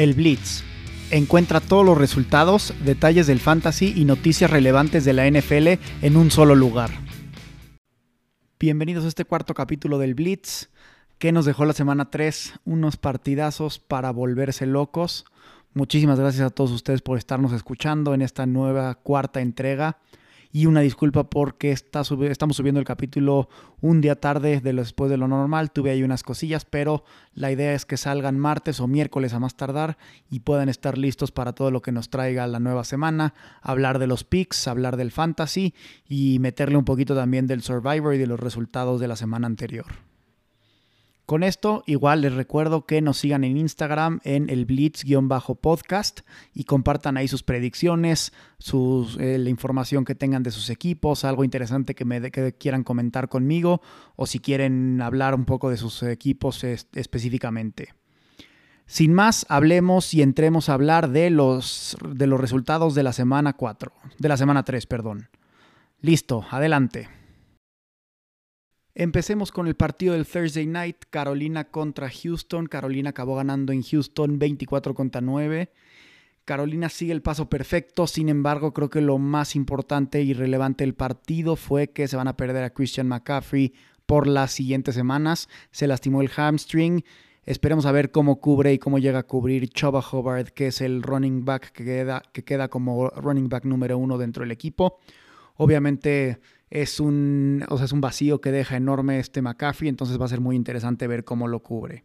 El 0.00 0.14
Blitz. 0.14 0.62
Encuentra 1.10 1.60
todos 1.60 1.84
los 1.84 1.98
resultados, 1.98 2.72
detalles 2.86 3.26
del 3.26 3.38
fantasy 3.38 3.92
y 3.94 4.06
noticias 4.06 4.50
relevantes 4.50 5.04
de 5.04 5.12
la 5.12 5.30
NFL 5.30 5.78
en 6.00 6.16
un 6.16 6.30
solo 6.30 6.54
lugar. 6.54 6.88
Bienvenidos 8.58 9.04
a 9.04 9.08
este 9.08 9.26
cuarto 9.26 9.52
capítulo 9.52 9.98
del 9.98 10.14
Blitz. 10.14 10.70
que 11.18 11.32
nos 11.32 11.44
dejó 11.44 11.66
la 11.66 11.74
semana 11.74 12.10
3? 12.10 12.60
Unos 12.64 12.96
partidazos 12.96 13.78
para 13.78 14.10
volverse 14.10 14.64
locos. 14.64 15.26
Muchísimas 15.74 16.18
gracias 16.18 16.46
a 16.46 16.50
todos 16.50 16.70
ustedes 16.70 17.02
por 17.02 17.18
estarnos 17.18 17.52
escuchando 17.52 18.14
en 18.14 18.22
esta 18.22 18.46
nueva 18.46 18.94
cuarta 18.94 19.42
entrega 19.42 19.98
y 20.52 20.66
una 20.66 20.80
disculpa 20.80 21.30
porque 21.30 21.70
está 21.70 22.00
estamos 22.00 22.56
subiendo 22.56 22.80
el 22.80 22.86
capítulo 22.86 23.48
un 23.80 24.00
día 24.00 24.16
tarde 24.16 24.60
de 24.60 24.72
lo, 24.72 24.82
después 24.82 25.10
de 25.10 25.16
lo 25.16 25.28
normal. 25.28 25.70
Tuve 25.70 25.90
ahí 25.90 26.02
unas 26.02 26.22
cosillas, 26.22 26.64
pero 26.64 27.04
la 27.34 27.52
idea 27.52 27.74
es 27.74 27.86
que 27.86 27.96
salgan 27.96 28.38
martes 28.38 28.80
o 28.80 28.88
miércoles 28.88 29.32
a 29.32 29.38
más 29.38 29.56
tardar 29.56 29.96
y 30.28 30.40
puedan 30.40 30.68
estar 30.68 30.98
listos 30.98 31.30
para 31.30 31.52
todo 31.52 31.70
lo 31.70 31.82
que 31.82 31.92
nos 31.92 32.10
traiga 32.10 32.46
la 32.46 32.60
nueva 32.60 32.84
semana, 32.84 33.34
hablar 33.62 33.98
de 33.98 34.06
los 34.06 34.24
picks, 34.24 34.66
hablar 34.66 34.96
del 34.96 35.12
fantasy 35.12 35.74
y 36.08 36.38
meterle 36.40 36.76
un 36.76 36.84
poquito 36.84 37.14
también 37.14 37.46
del 37.46 37.62
Survivor 37.62 38.14
y 38.14 38.18
de 38.18 38.26
los 38.26 38.40
resultados 38.40 39.00
de 39.00 39.08
la 39.08 39.16
semana 39.16 39.46
anterior. 39.46 40.09
Con 41.30 41.44
esto, 41.44 41.84
igual 41.86 42.22
les 42.22 42.34
recuerdo 42.34 42.86
que 42.86 43.00
nos 43.00 43.18
sigan 43.18 43.44
en 43.44 43.56
Instagram 43.56 44.18
en 44.24 44.50
el 44.50 44.66
Blitz-podcast 44.66 46.22
y 46.52 46.64
compartan 46.64 47.16
ahí 47.16 47.28
sus 47.28 47.44
predicciones, 47.44 48.32
eh, 48.72 49.38
la 49.38 49.48
información 49.48 50.04
que 50.04 50.16
tengan 50.16 50.42
de 50.42 50.50
sus 50.50 50.70
equipos, 50.70 51.24
algo 51.24 51.44
interesante 51.44 51.94
que, 51.94 52.04
me 52.04 52.32
que 52.32 52.54
quieran 52.54 52.82
comentar 52.82 53.28
conmigo 53.28 53.80
o 54.16 54.26
si 54.26 54.40
quieren 54.40 55.00
hablar 55.00 55.36
un 55.36 55.44
poco 55.44 55.70
de 55.70 55.76
sus 55.76 56.02
equipos 56.02 56.64
específicamente. 56.64 57.94
Sin 58.86 59.14
más, 59.14 59.46
hablemos 59.48 60.12
y 60.14 60.22
entremos 60.22 60.68
a 60.68 60.74
hablar 60.74 61.10
de 61.10 61.30
los, 61.30 61.96
de 62.12 62.26
los 62.26 62.40
resultados 62.40 62.96
de 62.96 63.04
la 63.04 63.12
semana 63.12 63.52
4, 63.52 63.92
de 64.18 64.28
la 64.28 64.36
semana 64.36 64.64
3, 64.64 64.84
perdón. 64.86 65.28
Listo, 66.00 66.44
adelante. 66.50 67.19
Empecemos 69.00 69.50
con 69.50 69.66
el 69.66 69.76
partido 69.76 70.12
del 70.12 70.26
Thursday 70.26 70.66
Night, 70.66 71.04
Carolina 71.08 71.64
contra 71.64 72.10
Houston. 72.10 72.66
Carolina 72.66 73.08
acabó 73.08 73.34
ganando 73.34 73.72
en 73.72 73.82
Houston 73.82 74.38
24 74.38 74.92
contra 74.92 75.22
9. 75.22 75.72
Carolina 76.44 76.90
sigue 76.90 77.12
el 77.12 77.22
paso 77.22 77.48
perfecto, 77.48 78.06
sin 78.06 78.28
embargo 78.28 78.74
creo 78.74 78.90
que 78.90 79.00
lo 79.00 79.16
más 79.16 79.56
importante 79.56 80.20
y 80.20 80.34
relevante 80.34 80.84
del 80.84 80.92
partido 80.92 81.56
fue 81.56 81.88
que 81.92 82.08
se 82.08 82.16
van 82.18 82.28
a 82.28 82.36
perder 82.36 82.62
a 82.62 82.74
Christian 82.74 83.08
McCaffrey 83.08 83.72
por 84.04 84.26
las 84.26 84.52
siguientes 84.52 84.96
semanas. 84.96 85.48
Se 85.70 85.86
lastimó 85.86 86.20
el 86.20 86.28
hamstring. 86.28 87.02
Esperemos 87.44 87.86
a 87.86 87.92
ver 87.92 88.10
cómo 88.10 88.38
cubre 88.38 88.74
y 88.74 88.78
cómo 88.78 88.98
llega 88.98 89.20
a 89.20 89.26
cubrir 89.26 89.70
Choba 89.70 90.00
Hobart, 90.00 90.48
que 90.48 90.66
es 90.66 90.82
el 90.82 91.02
running 91.02 91.46
back 91.46 91.72
que 91.72 91.86
queda, 91.86 92.22
que 92.34 92.44
queda 92.44 92.68
como 92.68 93.08
running 93.08 93.48
back 93.48 93.64
número 93.64 93.96
uno 93.96 94.18
dentro 94.18 94.42
del 94.42 94.50
equipo. 94.50 94.98
Obviamente 95.56 96.38
es 96.70 97.00
un, 97.00 97.64
o 97.68 97.76
sea, 97.76 97.86
es 97.86 97.92
un 97.92 98.00
vacío 98.00 98.40
que 98.40 98.52
deja 98.52 98.76
enorme 98.76 99.18
este 99.18 99.42
McCaffrey, 99.42 99.88
entonces 99.88 100.20
va 100.20 100.24
a 100.24 100.28
ser 100.28 100.40
muy 100.40 100.56
interesante 100.56 101.06
ver 101.06 101.24
cómo 101.24 101.48
lo 101.48 101.60
cubre. 101.62 102.04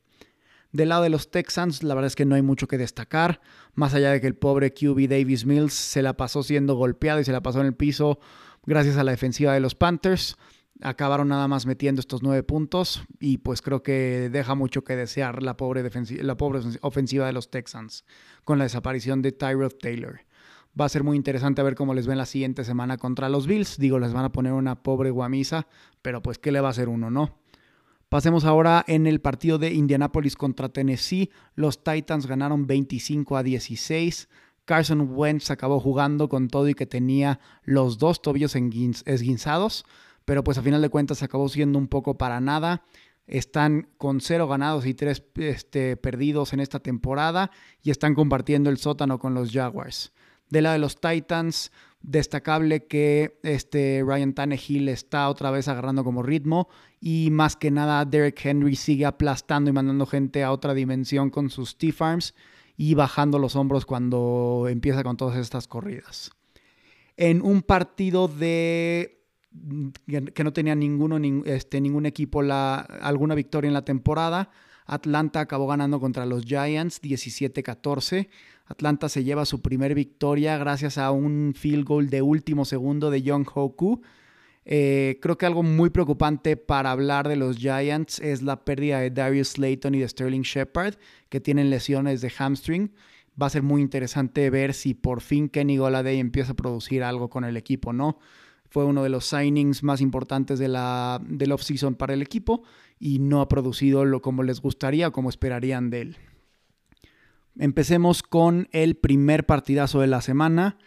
Del 0.72 0.90
lado 0.90 1.04
de 1.04 1.10
los 1.10 1.32
Texans, 1.32 1.84
la 1.84 1.94
verdad 1.96 2.08
es 2.08 2.16
que 2.16 2.26
no 2.26 2.36
hay 2.36 2.42
mucho 2.42 2.68
que 2.68 2.78
destacar, 2.78 3.40
más 3.76 3.94
allá 3.94 4.12
de 4.12 4.20
que 4.20 4.28
el 4.28 4.36
pobre 4.36 4.74
QB 4.74 5.08
Davis 5.08 5.46
Mills 5.46 5.74
se 5.74 6.02
la 6.02 6.18
pasó 6.18 6.44
siendo 6.44 6.76
golpeado 6.76 7.22
y 7.22 7.24
se 7.24 7.32
la 7.32 7.42
pasó 7.42 7.62
en 7.62 7.68
el 7.68 7.76
piso 7.76 8.20
gracias 8.66 8.98
a 8.98 9.04
la 9.04 9.12
defensiva 9.12 9.54
de 9.54 9.60
los 9.60 9.76
Panthers. 9.76 10.36
Acabaron 10.82 11.30
nada 11.30 11.48
más 11.48 11.66
metiendo 11.66 12.02
estos 12.02 12.22
nueve 12.24 12.44
puntos 12.44 13.06
y 13.22 13.38
pues 13.38 13.62
creo 13.62 13.84
que 13.84 14.30
deja 14.30 14.56
mucho 14.56 14.84
que 14.84 14.98
desear 14.98 15.42
la 15.42 15.56
pobre, 15.56 15.90
la 16.22 16.36
pobre 16.36 16.60
ofensiva 16.82 17.28
de 17.28 17.32
los 17.32 17.50
Texans 17.50 18.04
con 18.44 18.58
la 18.58 18.66
desaparición 18.66 19.22
de 19.22 19.32
Tyrod 19.32 19.76
Taylor. 19.80 20.26
Va 20.80 20.86
a 20.86 20.90
ser 20.90 21.04
muy 21.04 21.16
interesante 21.16 21.64
ver 21.64 21.76
cómo 21.76 21.94
les 21.94 22.06
ven 22.06 22.18
la 22.18 22.26
siguiente 22.26 22.64
semana 22.64 22.98
contra 22.98 23.30
los 23.30 23.48
Bills. 23.48 23.78
Digo, 23.78 23.98
les 23.98 24.14
van 24.14 24.26
a 24.26 24.32
poner 24.32 24.54
una 24.54 24.84
pobre 24.84 25.10
guamisa, 25.10 25.68
pero 26.02 26.22
pues 26.22 26.38
¿qué 26.38 26.52
le 26.52 26.60
va 26.60 26.68
a 26.68 26.72
hacer 26.72 26.90
uno, 26.90 27.10
no? 27.10 27.38
Pasemos 28.10 28.46
ahora 28.46 28.84
en 28.88 29.08
el 29.08 29.20
partido 29.20 29.58
de 29.58 29.74
Indianapolis 29.74 30.36
contra 30.36 30.70
Tennessee. 30.70 31.32
Los 31.56 31.84
Titans 31.84 32.28
ganaron 32.28 32.68
25 32.68 33.38
a 33.38 33.44
16. 33.44 34.30
Carson 34.66 35.10
Wentz 35.12 35.52
acabó 35.52 35.80
jugando 35.80 36.28
con 36.28 36.48
todo 36.48 36.68
y 36.68 36.74
que 36.74 36.86
tenía 36.86 37.40
los 37.64 37.98
dos 37.98 38.22
tobillos 38.22 38.56
esguinzados, 38.56 39.86
pero 40.26 40.44
pues 40.44 40.58
a 40.58 40.64
final 40.64 40.82
de 40.82 40.90
cuentas 40.90 41.24
acabó 41.24 41.50
siendo 41.50 41.78
un 41.78 41.88
poco 41.88 42.18
para 42.18 42.42
nada. 42.42 42.84
Están 43.28 43.90
con 43.98 44.22
cero 44.22 44.48
ganados 44.48 44.86
y 44.86 44.94
tres 44.94 45.24
este, 45.36 45.98
perdidos 45.98 46.54
en 46.54 46.60
esta 46.60 46.80
temporada 46.80 47.52
y 47.82 47.92
están 47.92 48.14
compartiendo 48.14 48.70
el 48.70 48.78
sótano 48.78 49.20
con 49.20 49.34
los 49.34 49.52
Jaguars. 49.52 50.14
De 50.50 50.62
la 50.62 50.74
de 50.74 50.80
los 50.80 51.00
Titans, 51.00 51.72
destacable 52.02 52.86
que 52.86 53.40
este 53.44 54.04
Ryan 54.06 54.34
Tannehill 54.34 54.90
está 54.90 55.30
otra 55.30 55.50
vez 55.52 55.68
agarrando 55.68 56.04
como 56.04 56.22
ritmo 56.22 56.70
y 57.02 57.30
más 57.32 57.56
que 57.56 57.72
nada 57.72 58.06
Derek 58.06 58.46
Henry 58.46 58.76
sigue 58.76 59.06
aplastando 59.06 59.70
y 59.70 59.74
mandando 59.74 60.06
gente 60.06 60.44
a 60.44 60.52
otra 60.52 60.74
dimensión 60.74 61.30
con 61.30 61.50
sus 61.50 61.72
Stiff 61.72 62.02
Arms 62.02 62.36
y 62.78 62.94
bajando 62.94 63.40
los 63.40 63.56
hombros 63.56 63.86
cuando 63.86 64.68
empieza 64.70 65.04
con 65.04 65.18
todas 65.18 65.38
estas 65.38 65.68
corridas. 65.68 66.32
En 67.18 67.42
un 67.42 67.62
partido 67.62 68.28
de 68.28 69.24
que 70.06 70.44
no 70.44 70.52
tenía 70.52 70.76
ninguno, 70.76 71.18
este, 71.46 71.80
ningún 71.80 72.06
equipo 72.06 72.42
alguna 72.42 73.36
victoria 73.36 73.70
en 73.70 73.74
la 73.74 73.86
temporada, 73.86 74.50
Atlanta 74.86 75.40
acabó 75.40 75.68
ganando 75.68 76.00
contra 76.00 76.26
los 76.26 76.46
Giants 76.46 77.02
17-14. 77.02 78.28
Atlanta 78.68 79.10
se 79.10 79.24
lleva 79.24 79.46
su 79.46 79.62
primer 79.62 79.96
victoria 79.96 80.58
gracias 80.58 80.98
a 80.98 81.12
un 81.12 81.54
field 81.56 81.86
goal 81.86 82.10
de 82.10 82.22
último 82.22 82.66
segundo 82.66 83.10
de 83.10 83.22
Young 83.22 83.48
Hoku. 83.54 84.02
Eh, 84.68 85.20
creo 85.22 85.38
que 85.38 85.46
algo 85.46 85.62
muy 85.62 85.92
preocupante 85.92 86.58
para 86.58 86.92
hablar 86.92 87.28
de 87.28 87.36
los 87.36 87.58
Giants 87.58 88.20
es 88.20 88.42
la 88.42 88.66
pérdida 88.66 89.00
de 89.00 89.12
Darius 89.12 89.50
Slayton 89.50 89.94
y 89.94 90.00
de 90.00 90.10
Sterling 90.10 90.42
Shepard, 90.42 90.96
que 91.30 91.40
tienen 91.40 91.70
lesiones 91.70 92.22
de 92.22 92.32
hamstring. 92.32 92.92
Va 93.40 93.48
a 93.48 93.52
ser 93.52 93.64
muy 93.64 93.82
interesante 93.82 94.50
ver 94.50 94.74
si 94.74 94.94
por 94.94 95.22
fin 95.22 95.50
Kenny 95.50 95.78
Goladay 95.78 96.20
empieza 96.20 96.54
a 96.54 96.56
producir 96.56 97.04
algo 97.04 97.30
con 97.30 97.44
el 97.44 97.58
equipo, 97.58 97.94
¿no? 97.94 98.18
Fue 98.70 98.86
uno 98.86 99.04
de 99.04 99.10
los 99.10 99.26
signings 99.26 99.84
más 99.84 100.02
importantes 100.02 100.58
de 100.58 100.68
la, 100.68 101.22
del 101.24 101.52
offseason 101.52 101.96
para 101.96 102.14
el 102.14 102.22
equipo 102.22 102.64
y 103.00 103.20
no 103.20 103.42
ha 103.42 103.48
producido 103.48 104.06
lo 104.06 104.22
como 104.22 104.44
les 104.44 104.62
gustaría 104.62 105.08
o 105.08 105.12
como 105.12 105.30
esperarían 105.30 105.90
de 105.90 106.02
él. 106.02 106.18
Empecemos 107.58 108.22
con 108.22 108.68
el 108.72 108.96
primer 108.96 109.46
partidazo 109.46 110.02
de 110.02 110.08
la 110.08 110.22
semana. 110.22 110.78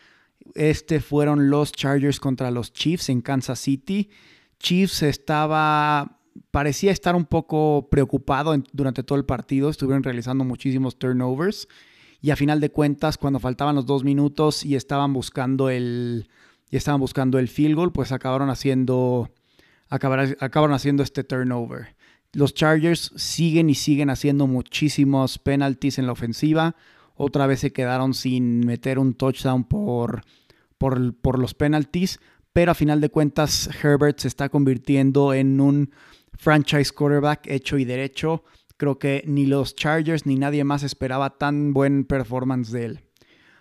Este 0.55 1.01
fueron 1.01 1.51
los 1.51 1.73
Chargers 1.73 2.21
contra 2.21 2.51
los 2.51 2.73
Chiefs 2.73 3.09
en 3.09 3.23
Kansas 3.23 3.59
City. 3.59 4.11
Chiefs 4.59 5.03
estaba, 5.03 6.19
parecía 6.51 6.93
estar 6.93 7.17
un 7.17 7.25
poco 7.25 7.89
preocupado 7.91 8.55
durante 8.73 9.03
todo 9.03 9.19
el 9.19 9.25
partido. 9.25 9.71
Estuvieron 9.71 10.03
realizando 10.03 10.45
muchísimos 10.45 10.99
turnovers. 10.99 11.69
Y 12.21 12.31
a 12.31 12.37
final 12.37 12.61
de 12.61 12.71
cuentas, 12.71 13.17
cuando 13.17 13.39
faltaban 13.39 13.77
los 13.77 13.87
dos 13.87 14.05
minutos 14.05 14.65
y 14.65 14.75
estaban 14.75 15.13
buscando 15.13 15.71
el, 15.71 16.29
y 16.71 16.77
estaban 16.77 17.01
buscando 17.01 17.39
el 17.39 17.49
field 17.49 17.77
goal, 17.77 17.93
pues 17.93 18.13
acabaron 18.13 18.51
haciendo, 18.51 19.31
acabaron 19.89 20.73
haciendo 20.73 21.03
este 21.03 21.25
turnover. 21.25 21.97
Los 22.33 22.55
Chargers 22.55 23.12
siguen 23.16 23.71
y 23.71 23.75
siguen 23.75 24.11
haciendo 24.11 24.47
muchísimos 24.47 25.39
penalties 25.39 25.99
en 25.99 26.06
la 26.06 26.12
ofensiva. 26.12 26.77
Otra 27.15 27.47
vez 27.47 27.61
se 27.61 27.72
quedaron 27.72 28.15
sin 28.15 28.61
meter 28.61 28.99
un 28.99 29.15
touchdown 29.15 29.65
por, 29.65 30.22
por, 30.78 31.39
los 31.39 31.55
penalties. 31.55 32.21
Pero 32.53 32.72
a 32.72 32.75
final 32.75 33.00
de 33.00 33.11
cuentas, 33.11 33.71
Herbert 33.83 34.21
se 34.21 34.28
está 34.28 34.49
convirtiendo 34.49 35.33
en 35.33 35.61
un 35.61 35.91
franchise 36.34 36.92
quarterback 36.92 37.47
hecho 37.47 37.78
y 37.78 37.84
derecho. 37.84 38.45
Creo 38.77 38.98
que 38.98 39.25
ni 39.27 39.47
los 39.47 39.75
Chargers 39.75 40.27
ni 40.27 40.36
nadie 40.36 40.65
más 40.65 40.83
esperaba 40.83 41.39
tan 41.39 41.72
buen 41.72 42.04
performance 42.04 42.71
de 42.71 42.84
él. 42.84 43.08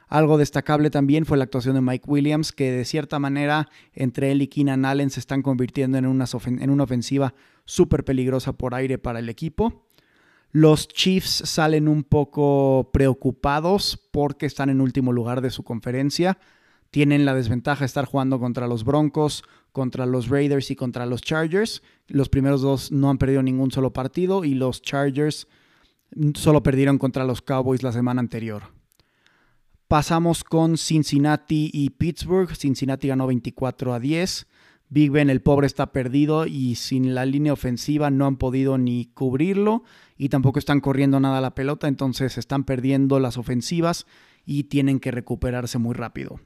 Algo 0.08 0.38
destacable 0.38 0.90
también 0.90 1.26
fue 1.26 1.38
la 1.38 1.44
actuación 1.44 1.76
de 1.76 1.82
Mike 1.82 2.06
Williams, 2.08 2.54
que 2.54 2.72
de 2.72 2.86
cierta 2.86 3.20
manera 3.20 3.68
entre 3.94 4.32
él 4.32 4.42
y 4.42 4.48
Keenan 4.48 4.86
Allen 4.86 5.10
se 5.10 5.20
están 5.20 5.42
convirtiendo 5.42 5.98
en 5.98 6.06
una, 6.06 6.26
en 6.46 6.70
una 6.70 6.84
ofensiva 6.84 7.34
súper 7.66 8.06
peligrosa 8.06 8.54
por 8.54 8.74
aire 8.74 8.98
para 8.98 9.20
el 9.20 9.28
equipo. 9.28 9.88
Los 10.52 10.88
Chiefs 10.88 11.44
salen 11.46 11.90
un 11.90 12.04
poco 12.04 12.90
preocupados 12.94 14.02
porque 14.12 14.46
están 14.46 14.70
en 14.70 14.80
último 14.80 15.12
lugar 15.12 15.42
de 15.42 15.52
su 15.52 15.64
conferencia. 15.64 16.38
Tienen 16.90 17.26
la 17.26 17.36
desventaja 17.36 17.82
de 17.82 17.88
estar 17.88 18.06
jugando 18.06 18.40
contra 18.40 18.66
los 18.68 18.86
Broncos, 18.86 19.44
contra 19.74 20.06
los 20.06 20.30
Raiders 20.30 20.72
y 20.72 20.78
contra 20.78 21.06
los 21.06 21.22
Chargers. 21.22 21.84
Los 22.08 22.30
primeros 22.30 22.62
dos 22.62 22.94
no 22.94 23.10
han 23.10 23.18
perdido 23.18 23.44
ningún 23.44 23.72
solo 23.72 23.92
partido 23.92 24.46
y 24.46 24.54
los 24.54 24.82
Chargers 24.82 25.50
solo 26.36 26.64
perdieron 26.64 26.98
contra 26.98 27.26
los 27.26 27.42
Cowboys 27.42 27.84
la 27.84 27.92
semana 27.92 28.22
anterior. 28.22 28.77
Pasamos 29.88 30.44
con 30.44 30.78
Cincinnati 30.78 31.70
y 31.74 31.92
Pittsburgh. 31.92 32.54
Cincinnati 32.54 33.08
ganó 33.08 33.26
24 33.28 33.94
a 33.94 34.00
10. 34.02 34.46
Big 34.90 35.12
Ben, 35.12 35.30
el 35.30 35.42
pobre, 35.42 35.66
está 35.66 35.94
perdido 35.94 36.46
y 36.46 36.76
sin 36.76 37.16
la 37.16 37.26
línea 37.26 37.54
ofensiva 37.54 38.10
no 38.10 38.26
han 38.26 38.36
podido 38.36 38.78
ni 38.78 39.06
cubrirlo 39.06 39.84
y 40.18 40.30
tampoco 40.30 40.60
están 40.60 40.82
corriendo 40.82 41.20
nada 41.20 41.42
la 41.42 41.56
pelota, 41.56 41.88
entonces 41.88 42.38
están 42.38 42.64
perdiendo 42.64 43.20
las 43.20 43.38
ofensivas 43.38 44.08
y 44.46 44.66
tienen 44.66 45.00
que 45.00 45.12
recuperarse 45.12 45.78
muy 45.78 45.94
rápido. 45.94 46.40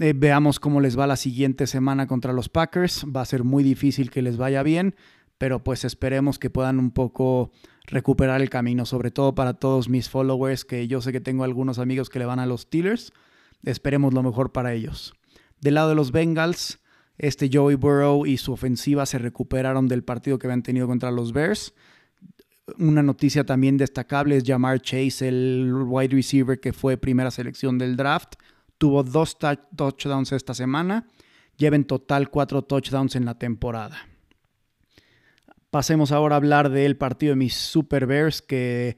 Eh, 0.00 0.14
veamos 0.16 0.60
cómo 0.60 0.80
les 0.80 0.98
va 0.98 1.08
la 1.08 1.16
siguiente 1.16 1.66
semana 1.66 2.06
contra 2.06 2.32
los 2.32 2.48
Packers. 2.48 3.04
Va 3.04 3.22
a 3.22 3.26
ser 3.26 3.42
muy 3.42 3.64
difícil 3.64 4.10
que 4.10 4.22
les 4.22 4.36
vaya 4.36 4.62
bien, 4.62 4.94
pero 5.38 5.62
pues 5.62 5.84
esperemos 5.84 6.38
que 6.38 6.50
puedan 6.50 6.78
un 6.78 6.90
poco 6.90 7.52
recuperar 7.86 8.42
el 8.42 8.50
camino, 8.50 8.84
sobre 8.84 9.10
todo 9.10 9.34
para 9.34 9.54
todos 9.54 9.88
mis 9.88 10.08
followers, 10.08 10.64
que 10.64 10.88
yo 10.88 11.00
sé 11.00 11.12
que 11.12 11.20
tengo 11.20 11.44
algunos 11.44 11.78
amigos 11.78 12.10
que 12.10 12.18
le 12.18 12.26
van 12.26 12.40
a 12.40 12.46
los 12.46 12.62
Steelers. 12.62 13.12
Esperemos 13.62 14.12
lo 14.12 14.22
mejor 14.22 14.52
para 14.52 14.74
ellos. 14.74 15.14
Del 15.60 15.74
lado 15.74 15.90
de 15.90 15.94
los 15.94 16.12
Bengals, 16.12 16.80
este 17.16 17.48
Joey 17.52 17.76
Burrow 17.76 18.26
y 18.26 18.36
su 18.36 18.52
ofensiva 18.52 19.06
se 19.06 19.18
recuperaron 19.18 19.88
del 19.88 20.04
partido 20.04 20.38
que 20.38 20.46
habían 20.46 20.62
tenido 20.62 20.86
contra 20.86 21.10
los 21.10 21.32
Bears. 21.32 21.74
Una 22.78 23.02
noticia 23.02 23.44
también 23.44 23.76
destacable 23.76 24.36
es 24.36 24.44
Jamar 24.44 24.80
Chase, 24.80 25.26
el 25.26 25.72
wide 25.86 26.14
receiver 26.14 26.60
que 26.60 26.72
fue 26.72 26.96
primera 26.96 27.30
selección 27.30 27.78
del 27.78 27.96
draft. 27.96 28.34
Tuvo 28.76 29.02
dos 29.02 29.38
touchdowns 29.38 30.32
esta 30.32 30.54
semana. 30.54 31.06
Lleva 31.56 31.76
en 31.76 31.84
total 31.84 32.30
cuatro 32.30 32.62
touchdowns 32.62 33.16
en 33.16 33.24
la 33.24 33.38
temporada. 33.38 34.06
Pasemos 35.70 36.12
ahora 36.12 36.36
a 36.36 36.38
hablar 36.38 36.70
del 36.70 36.96
partido 36.96 37.32
de 37.32 37.36
mis 37.36 37.54
Super 37.54 38.06
Bears 38.06 38.40
que 38.40 38.96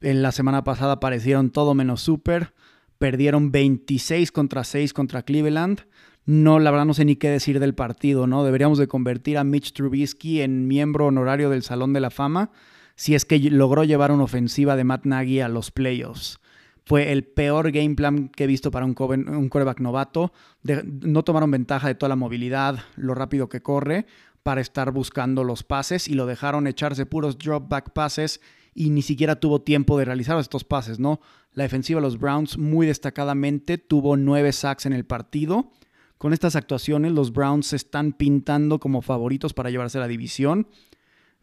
en 0.00 0.22
la 0.22 0.32
semana 0.32 0.64
pasada 0.64 1.00
parecieron 1.00 1.50
todo 1.50 1.74
menos 1.74 2.00
super. 2.00 2.54
Perdieron 2.98 3.52
26 3.52 4.32
contra 4.32 4.64
6 4.64 4.94
contra 4.94 5.22
Cleveland. 5.22 5.82
No, 6.24 6.58
la 6.60 6.70
verdad 6.70 6.86
no 6.86 6.94
sé 6.94 7.04
ni 7.04 7.16
qué 7.16 7.28
decir 7.28 7.60
del 7.60 7.74
partido, 7.74 8.26
¿no? 8.26 8.42
Deberíamos 8.42 8.78
de 8.78 8.88
convertir 8.88 9.36
a 9.36 9.44
Mitch 9.44 9.74
Trubisky 9.74 10.40
en 10.40 10.66
miembro 10.66 11.06
honorario 11.06 11.50
del 11.50 11.62
Salón 11.62 11.92
de 11.92 12.00
la 12.00 12.10
Fama 12.10 12.50
si 12.94 13.14
es 13.14 13.24
que 13.24 13.38
logró 13.38 13.84
llevar 13.84 14.12
una 14.12 14.24
ofensiva 14.24 14.76
de 14.76 14.84
Matt 14.84 15.04
Nagy 15.04 15.40
a 15.40 15.48
los 15.48 15.70
playoffs. 15.70 16.38
Fue 16.84 17.12
el 17.12 17.24
peor 17.24 17.70
game 17.70 17.94
plan 17.94 18.28
que 18.28 18.44
he 18.44 18.46
visto 18.46 18.70
para 18.70 18.86
un, 18.86 18.94
quarterback 18.94 19.80
novato. 19.80 20.32
no 20.62 21.22
tomaron 21.22 21.50
ventaja 21.50 21.88
de 21.88 21.94
toda 21.94 22.08
la 22.08 22.16
movilidad, 22.16 22.80
lo 22.96 23.14
rápido 23.14 23.48
que 23.48 23.62
corre, 23.62 24.06
para 24.42 24.60
estar 24.60 24.90
buscando 24.90 25.44
los 25.44 25.62
pases 25.62 26.08
y 26.08 26.14
lo 26.14 26.26
dejaron 26.26 26.66
echarse 26.66 27.06
puros 27.06 27.38
drop 27.38 27.68
back 27.68 27.92
passes 27.92 28.40
y 28.74 28.90
ni 28.90 29.02
siquiera 29.02 29.36
tuvo 29.36 29.62
tiempo 29.62 29.98
de 29.98 30.04
realizar 30.04 30.38
estos 30.38 30.64
pases, 30.64 30.98
¿no? 30.98 31.20
La 31.52 31.64
defensiva 31.64 32.00
de 32.00 32.06
los 32.06 32.18
Browns 32.18 32.56
muy 32.56 32.86
destacadamente 32.86 33.78
tuvo 33.78 34.16
nueve 34.16 34.52
sacks 34.52 34.86
en 34.86 34.94
el 34.94 35.04
partido. 35.04 35.70
Con 36.16 36.32
estas 36.32 36.56
actuaciones 36.56 37.12
los 37.12 37.32
Browns 37.32 37.66
se 37.68 37.76
están 37.76 38.12
pintando 38.12 38.78
como 38.78 39.02
favoritos 39.02 39.52
para 39.52 39.70
llevarse 39.70 39.98
la 39.98 40.08
división 40.08 40.68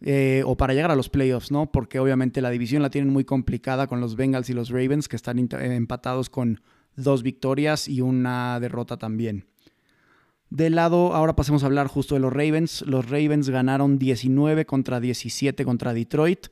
eh, 0.02 0.44
o 0.46 0.56
para 0.56 0.74
llegar 0.74 0.92
a 0.92 0.96
los 0.96 1.10
playoffs, 1.10 1.52
¿no? 1.52 1.72
Porque 1.72 2.00
obviamente 2.00 2.42
la 2.42 2.50
división 2.50 2.82
la 2.82 2.90
tienen 2.90 3.14
muy 3.14 3.26
complicada 3.26 3.88
con 3.88 4.00
los 4.00 4.16
Bengals 4.16 4.50
y 4.50 4.54
los 4.54 4.70
Ravens 4.70 5.08
que 5.08 5.18
están 5.18 5.38
empatados 5.38 6.30
con 6.30 6.62
dos 6.96 7.22
victorias 7.22 7.88
y 7.88 8.02
una 8.02 8.60
derrota 8.60 8.98
también. 8.98 9.49
De 10.50 10.70
lado, 10.70 11.14
ahora 11.14 11.36
pasemos 11.36 11.64
a 11.64 11.68
hablar 11.68 11.88
justo 11.88 12.16
de 12.16 12.22
los 12.22 12.34
Ravens. 12.34 12.84
Los 12.88 13.10
Ravens 13.10 13.50
ganaron 13.50 14.00
19 14.00 14.66
contra 14.66 15.00
17 15.00 15.64
contra 15.64 15.94
Detroit. 15.94 16.48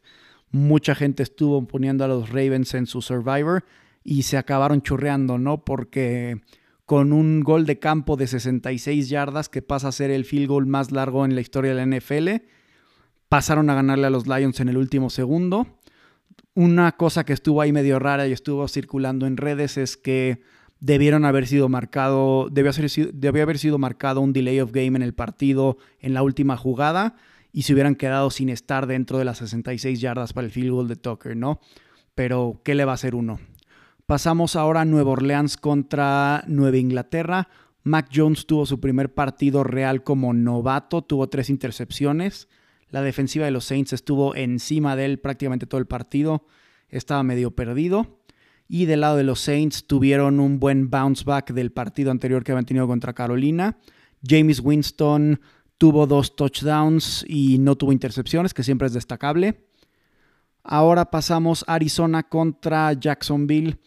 Mucha 0.52 0.94
gente 0.94 1.24
estuvo 1.24 1.68
poniendo 1.68 2.06
a 2.06 2.08
los 2.08 2.30
Ravens 2.30 2.74
en 2.76 2.86
su 2.86 3.02
Survivor 3.02 3.66
y 4.04 4.24
se 4.24 4.38
acabaron 4.38 4.82
churreando, 4.82 5.38
¿no? 5.38 5.66
Porque 5.66 6.42
con 6.86 7.12
un 7.12 7.42
gol 7.42 7.66
de 7.66 7.80
campo 7.80 8.16
de 8.16 8.28
66 8.28 9.10
yardas 9.10 9.50
que 9.50 9.62
pasa 9.62 9.90
a 9.90 9.92
ser 9.92 10.12
el 10.12 10.24
field 10.24 10.48
goal 10.48 10.68
más 10.68 10.92
largo 10.92 11.26
en 11.26 11.36
la 11.36 11.42
historia 11.42 11.74
de 11.76 11.86
la 11.86 11.98
NFL, 11.98 12.46
pasaron 13.28 13.70
a 13.70 13.76
ganarle 13.76 14.08
a 14.08 14.10
los 14.10 14.28
Lions 14.28 14.60
en 14.60 14.70
el 14.70 14.78
último 14.78 15.10
segundo. 15.10 15.68
Una 16.54 16.94
cosa 16.94 17.26
que 17.26 17.34
estuvo 17.34 17.62
ahí 17.62 17.74
medio 17.74 18.00
rara 18.00 18.28
y 18.28 18.32
estuvo 18.32 18.68
circulando 18.68 19.26
en 19.28 19.38
redes 19.38 19.78
es 19.78 19.98
que 19.98 20.42
debieron 20.80 21.26
haber 21.26 21.48
sido 21.48 21.70
marcado, 21.70 22.50
debió, 22.52 22.72
haber 23.44 23.58
sido 23.58 23.78
marcado 23.78 24.22
un 24.22 24.34
delay 24.34 24.60
of 24.60 24.72
game 24.72 24.98
en 24.98 25.02
el 25.02 25.14
partido 25.14 25.78
en 26.00 26.14
la 26.14 26.24
última 26.24 26.58
jugada 26.58 27.16
y 27.52 27.64
se 27.64 27.74
hubieran 27.74 27.96
quedado 27.96 28.30
sin 28.30 28.50
estar 28.50 28.88
dentro 28.88 29.18
de 29.18 29.26
las 29.26 29.40
66 29.40 30.00
yardas 30.00 30.34
para 30.34 30.46
el 30.46 30.52
field 30.52 30.72
goal 30.72 30.88
de 30.88 30.96
Tucker, 30.96 31.36
¿no? 31.36 31.60
Pero, 32.14 32.62
¿qué 32.64 32.76
le 32.76 32.86
va 32.86 32.92
a 32.92 32.96
hacer 32.96 33.16
uno? 33.16 33.40
Pasamos 34.06 34.56
ahora 34.56 34.82
a 34.82 34.86
Nueva 34.86 35.12
Orleans 35.12 35.58
contra 35.58 36.44
Nueva 36.48 36.78
Inglaterra. 36.78 37.50
Mac 37.84 38.10
Jones 38.14 38.46
tuvo 38.46 38.66
su 38.66 38.80
primer 38.80 39.14
partido 39.14 39.64
real 39.64 40.04
como 40.04 40.34
novato, 40.34 41.04
tuvo 41.04 41.30
tres 41.30 41.50
intercepciones. 41.50 42.48
La 42.90 43.02
defensiva 43.02 43.46
de 43.46 43.52
los 43.52 43.66
Saints 43.66 43.94
estuvo 43.94 44.36
encima 44.36 44.96
de 44.96 45.06
él 45.06 45.20
prácticamente 45.20 45.66
todo 45.66 45.80
el 45.80 45.88
partido. 45.88 46.46
Estaba 46.90 47.24
medio 47.24 47.52
perdido. 47.52 48.17
Y 48.68 48.86
del 48.86 49.02
lado 49.02 49.18
de 49.18 49.24
los 49.24 49.40
Saints 49.40 49.88
tuvieron 49.88 50.40
un 50.40 50.60
buen 50.60 50.90
bounce 50.90 51.24
back 51.24 51.54
del 51.54 51.72
partido 51.72 52.12
anterior 52.12 52.44
que 52.44 52.52
habían 52.52 52.66
tenido 52.66 52.88
contra 52.88 53.14
Carolina. 53.14 53.78
James 54.28 54.60
Winston 54.60 55.40
tuvo 55.78 56.08
dos 56.08 56.36
touchdowns 56.36 57.24
y 57.28 57.60
no 57.60 57.76
tuvo 57.76 57.92
intercepciones, 57.92 58.54
que 58.54 58.64
siempre 58.64 58.88
es 58.88 58.94
destacable. 58.94 59.68
Ahora 60.64 61.10
pasamos 61.10 61.64
Arizona 61.68 62.24
contra 62.24 62.92
Jacksonville. 62.94 63.80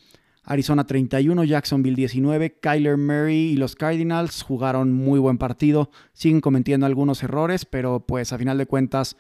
Arizona 0.44 0.87
31, 0.87 1.44
Jacksonville 1.44 1.94
19. 1.94 2.59
Kyler 2.61 2.97
Murray 2.97 3.50
y 3.50 3.56
los 3.56 3.76
Cardinals 3.76 4.43
jugaron 4.43 4.93
muy 4.93 5.21
buen 5.21 5.37
partido. 5.37 5.91
Siguen 6.15 6.41
cometiendo 6.41 6.87
algunos 6.87 7.23
errores, 7.23 7.67
pero 7.67 8.06
pues 8.06 8.33
a 8.33 8.38
final 8.38 8.56
de 8.56 8.67
cuentas 8.67 9.17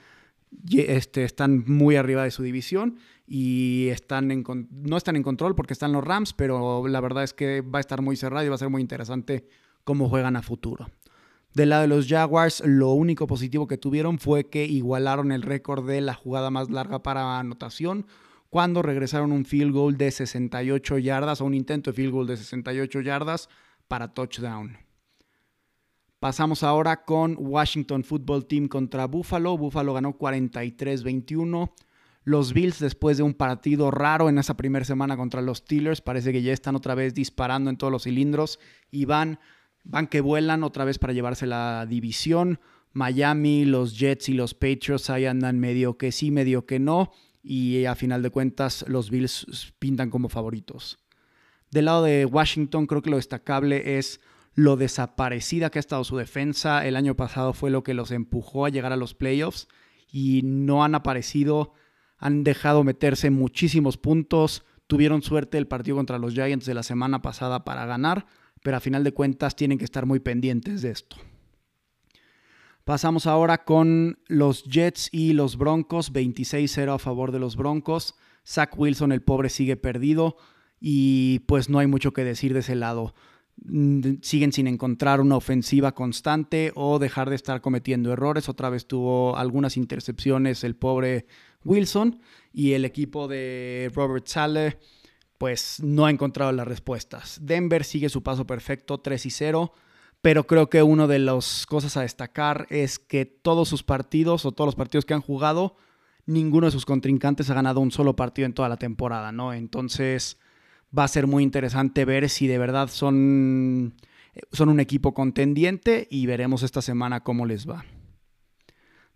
este, 0.70 1.24
están 1.24 1.64
muy 1.66 1.96
arriba 1.96 2.24
de 2.24 2.30
su 2.30 2.42
división 2.42 2.96
y 3.32 3.86
están 3.90 4.32
en, 4.32 4.44
no 4.72 4.96
están 4.96 5.14
en 5.14 5.22
control 5.22 5.54
porque 5.54 5.72
están 5.72 5.92
los 5.92 6.02
Rams, 6.02 6.32
pero 6.32 6.88
la 6.88 7.00
verdad 7.00 7.22
es 7.22 7.32
que 7.32 7.60
va 7.60 7.78
a 7.78 7.80
estar 7.80 8.02
muy 8.02 8.16
cerrado 8.16 8.44
y 8.44 8.48
va 8.48 8.56
a 8.56 8.58
ser 8.58 8.70
muy 8.70 8.82
interesante 8.82 9.46
cómo 9.84 10.08
juegan 10.08 10.34
a 10.34 10.42
futuro. 10.42 10.88
Del 11.54 11.68
lado 11.68 11.82
de 11.82 11.88
los 11.88 12.08
Jaguars, 12.08 12.60
lo 12.66 12.90
único 12.90 13.28
positivo 13.28 13.68
que 13.68 13.78
tuvieron 13.78 14.18
fue 14.18 14.50
que 14.50 14.64
igualaron 14.64 15.30
el 15.30 15.42
récord 15.42 15.86
de 15.86 16.00
la 16.00 16.14
jugada 16.14 16.50
más 16.50 16.70
larga 16.70 17.04
para 17.04 17.38
anotación 17.38 18.04
cuando 18.48 18.82
regresaron 18.82 19.30
un 19.30 19.44
field 19.44 19.72
goal 19.72 19.96
de 19.96 20.10
68 20.10 20.98
yardas 20.98 21.40
o 21.40 21.44
un 21.44 21.54
intento 21.54 21.92
de 21.92 21.94
field 21.94 22.12
goal 22.12 22.26
de 22.26 22.36
68 22.36 23.00
yardas 23.00 23.48
para 23.86 24.12
touchdown. 24.12 24.76
Pasamos 26.18 26.64
ahora 26.64 27.04
con 27.04 27.36
Washington 27.38 28.02
Football 28.02 28.46
Team 28.46 28.66
contra 28.66 29.06
Buffalo. 29.06 29.56
Buffalo 29.56 29.94
ganó 29.94 30.18
43-21. 30.18 31.70
Los 32.22 32.52
Bills, 32.52 32.78
después 32.78 33.16
de 33.16 33.22
un 33.22 33.34
partido 33.34 33.90
raro 33.90 34.28
en 34.28 34.38
esa 34.38 34.56
primera 34.56 34.84
semana 34.84 35.16
contra 35.16 35.40
los 35.40 35.58
Steelers, 35.58 36.00
parece 36.00 36.32
que 36.32 36.42
ya 36.42 36.52
están 36.52 36.76
otra 36.76 36.94
vez 36.94 37.14
disparando 37.14 37.70
en 37.70 37.76
todos 37.76 37.90
los 37.90 38.04
cilindros 38.04 38.58
y 38.90 39.06
van 39.06 39.38
van 39.84 40.06
que 40.06 40.20
vuelan 40.20 40.62
otra 40.62 40.84
vez 40.84 40.98
para 40.98 41.12
llevarse 41.12 41.46
la 41.46 41.86
división. 41.86 42.60
Miami, 42.92 43.64
los 43.64 43.98
Jets 43.98 44.28
y 44.28 44.34
los 44.34 44.54
Patriots 44.54 45.10
ahí 45.10 45.26
andan 45.26 45.58
medio 45.58 45.96
que 45.96 46.12
sí, 46.12 46.30
medio 46.30 46.66
que 46.66 46.78
no. 46.78 47.12
Y 47.42 47.84
a 47.86 47.94
final 47.94 48.22
de 48.22 48.30
cuentas 48.30 48.84
los 48.88 49.10
Bills 49.10 49.72
pintan 49.78 50.10
como 50.10 50.28
favoritos. 50.28 50.98
Del 51.70 51.86
lado 51.86 52.02
de 52.02 52.26
Washington 52.26 52.86
creo 52.86 53.00
que 53.00 53.10
lo 53.10 53.16
destacable 53.16 53.98
es 53.98 54.20
lo 54.54 54.76
desaparecida 54.76 55.70
que 55.70 55.78
ha 55.78 55.80
estado 55.80 56.04
su 56.04 56.16
defensa. 56.16 56.86
El 56.86 56.96
año 56.96 57.16
pasado 57.16 57.52
fue 57.52 57.70
lo 57.70 57.84
que 57.84 57.94
los 57.94 58.10
empujó 58.10 58.66
a 58.66 58.70
llegar 58.70 58.92
a 58.92 58.96
los 58.96 59.14
playoffs 59.14 59.68
y 60.10 60.42
no 60.42 60.84
han 60.84 60.94
aparecido. 60.94 61.72
Han 62.20 62.44
dejado 62.44 62.84
meterse 62.84 63.30
muchísimos 63.30 63.96
puntos. 63.96 64.62
Tuvieron 64.86 65.22
suerte 65.22 65.58
el 65.58 65.66
partido 65.66 65.96
contra 65.96 66.18
los 66.18 66.34
Giants 66.34 66.66
de 66.66 66.74
la 66.74 66.84
semana 66.84 67.22
pasada 67.22 67.64
para 67.64 67.86
ganar 67.86 68.26
pero 68.62 68.76
a 68.76 68.80
final 68.80 69.04
de 69.04 69.12
cuentas 69.12 69.56
tienen 69.56 69.78
que 69.78 69.84
estar 69.84 70.06
muy 70.06 70.20
pendientes 70.20 70.82
de 70.82 70.90
esto. 70.90 71.16
Pasamos 72.84 73.26
ahora 73.26 73.64
con 73.64 74.18
los 74.26 74.64
Jets 74.64 75.08
y 75.12 75.32
los 75.32 75.56
Broncos, 75.56 76.12
26-0 76.12 76.94
a 76.94 76.98
favor 76.98 77.30
de 77.30 77.38
los 77.38 77.56
Broncos. 77.56 78.14
Zach 78.46 78.76
Wilson, 78.76 79.12
el 79.12 79.22
pobre, 79.22 79.48
sigue 79.48 79.76
perdido 79.76 80.36
y 80.80 81.40
pues 81.40 81.68
no 81.68 81.78
hay 81.78 81.86
mucho 81.86 82.12
que 82.12 82.24
decir 82.24 82.52
de 82.52 82.60
ese 82.60 82.74
lado. 82.74 83.14
Mm, 83.62 84.14
siguen 84.22 84.52
sin 84.52 84.66
encontrar 84.66 85.20
una 85.20 85.36
ofensiva 85.36 85.92
constante 85.94 86.72
o 86.74 86.98
dejar 86.98 87.28
de 87.30 87.36
estar 87.36 87.60
cometiendo 87.60 88.12
errores. 88.12 88.48
Otra 88.48 88.70
vez 88.70 88.86
tuvo 88.86 89.36
algunas 89.36 89.76
intercepciones 89.76 90.64
el 90.64 90.74
pobre 90.74 91.26
Wilson 91.64 92.20
y 92.52 92.72
el 92.72 92.84
equipo 92.84 93.28
de 93.28 93.90
Robert 93.94 94.26
Saleh 94.26 94.78
pues 95.38 95.80
no 95.82 96.04
ha 96.04 96.10
encontrado 96.10 96.52
las 96.52 96.68
respuestas. 96.68 97.38
Denver 97.42 97.84
sigue 97.84 98.10
su 98.10 98.22
paso 98.22 98.46
perfecto, 98.46 98.98
3 98.98 99.24
y 99.24 99.30
0, 99.30 99.72
pero 100.20 100.46
creo 100.46 100.68
que 100.68 100.82
una 100.82 101.06
de 101.06 101.18
las 101.18 101.64
cosas 101.64 101.96
a 101.96 102.02
destacar 102.02 102.66
es 102.68 102.98
que 102.98 103.24
todos 103.24 103.68
sus 103.68 103.82
partidos 103.82 104.44
o 104.44 104.52
todos 104.52 104.68
los 104.68 104.74
partidos 104.74 105.06
que 105.06 105.14
han 105.14 105.22
jugado, 105.22 105.76
ninguno 106.26 106.66
de 106.66 106.72
sus 106.72 106.84
contrincantes 106.84 107.48
ha 107.48 107.54
ganado 107.54 107.80
un 107.80 107.90
solo 107.90 108.16
partido 108.16 108.44
en 108.44 108.52
toda 108.52 108.68
la 108.68 108.76
temporada, 108.76 109.32
¿no? 109.32 109.54
Entonces 109.54 110.38
va 110.96 111.04
a 111.04 111.08
ser 111.08 111.26
muy 111.26 111.42
interesante 111.42 112.04
ver 112.04 112.28
si 112.28 112.46
de 112.46 112.58
verdad 112.58 112.88
son 112.88 113.94
son 114.52 114.68
un 114.68 114.80
equipo 114.80 115.14
contendiente 115.14 116.06
y 116.10 116.26
veremos 116.26 116.62
esta 116.62 116.82
semana 116.82 117.20
cómo 117.20 117.46
les 117.46 117.68
va. 117.68 117.84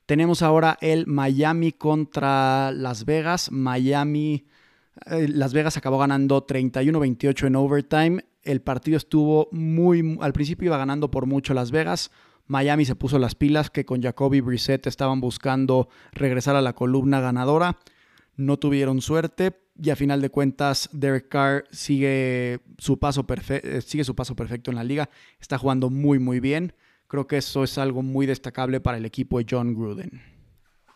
Tenemos 0.06 0.42
ahora 0.42 0.76
el 0.80 1.06
Miami 1.06 1.72
contra 1.72 2.70
Las 2.72 3.06
Vegas. 3.06 3.50
Miami, 3.50 4.44
eh, 5.06 5.28
Las 5.28 5.54
Vegas 5.54 5.76
acabó 5.76 5.98
ganando 5.98 6.46
31-28 6.46 7.46
en 7.46 7.56
overtime. 7.56 8.24
El 8.42 8.60
partido 8.60 8.98
estuvo 8.98 9.48
muy, 9.50 10.18
al 10.20 10.34
principio 10.34 10.66
iba 10.66 10.76
ganando 10.76 11.10
por 11.10 11.26
mucho 11.26 11.54
Las 11.54 11.70
Vegas. 11.70 12.10
Miami 12.46 12.84
se 12.84 12.94
puso 12.94 13.18
las 13.18 13.34
pilas 13.34 13.70
que 13.70 13.86
con 13.86 14.02
Jacoby 14.02 14.42
Brissett 14.42 14.86
estaban 14.86 15.20
buscando 15.20 15.88
regresar 16.12 16.56
a 16.56 16.60
la 16.62 16.74
columna 16.74 17.20
ganadora. 17.20 17.78
No 18.36 18.58
tuvieron 18.58 19.00
suerte 19.00 19.58
y 19.82 19.90
a 19.90 19.96
final 19.96 20.20
de 20.20 20.28
cuentas 20.28 20.90
Derek 20.92 21.28
Carr 21.28 21.64
sigue 21.70 22.60
su 22.76 22.98
paso, 22.98 23.24
eh, 23.48 23.80
sigue 23.80 24.04
su 24.04 24.14
paso 24.14 24.36
perfecto 24.36 24.70
en 24.70 24.76
la 24.76 24.84
liga. 24.84 25.08
Está 25.40 25.56
jugando 25.56 25.88
muy 25.88 26.18
muy 26.18 26.40
bien. 26.40 26.74
Creo 27.14 27.28
que 27.28 27.36
eso 27.36 27.62
es 27.62 27.78
algo 27.78 28.02
muy 28.02 28.26
destacable 28.26 28.80
para 28.80 28.98
el 28.98 29.04
equipo 29.04 29.38
de 29.38 29.46
John 29.48 29.72
Gruden. 29.72 30.20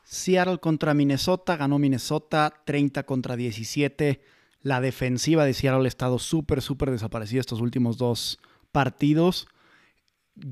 Seattle 0.03 0.59
contra 0.59 0.93
Minnesota, 0.93 1.57
ganó 1.57 1.79
Minnesota 1.79 2.53
30 2.65 3.05
contra 3.05 3.37
17. 3.37 4.21
La 4.61 4.81
defensiva 4.81 5.45
de 5.45 5.55
Seattle 5.55 5.85
ha 5.85 5.87
estado 5.87 6.19
súper, 6.19 6.61
súper 6.61 6.91
desaparecida 6.91 7.39
estos 7.39 7.61
últimos 7.61 7.99
dos 7.99 8.41
partidos. 8.73 9.47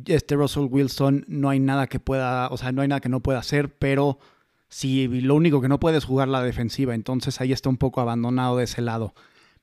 Este 0.05 0.37
Russell 0.37 0.69
Wilson 0.71 1.25
no 1.27 1.49
hay 1.51 1.59
nada 1.59 1.89
que 1.89 1.99
pueda, 1.99 2.47
o 2.51 2.57
sea, 2.57 2.71
no 2.71 2.83
hay 2.83 2.87
nada 2.87 3.01
que 3.01 3.09
no 3.09 3.19
pueda 3.19 3.41
hacer, 3.41 3.77
pero 3.77 4.21
si 4.69 5.09
lo 5.09 5.35
único 5.35 5.61
que 5.61 5.69
no 5.69 5.81
puede 5.81 5.99
es 5.99 6.05
jugar 6.05 6.29
la 6.29 6.45
defensiva, 6.45 6.95
entonces 6.95 7.41
ahí 7.41 7.51
está 7.51 7.69
un 7.71 7.77
poco 7.77 8.01
abandonado 8.01 8.59
de 8.59 8.63
ese 8.63 8.83
lado. 8.83 9.15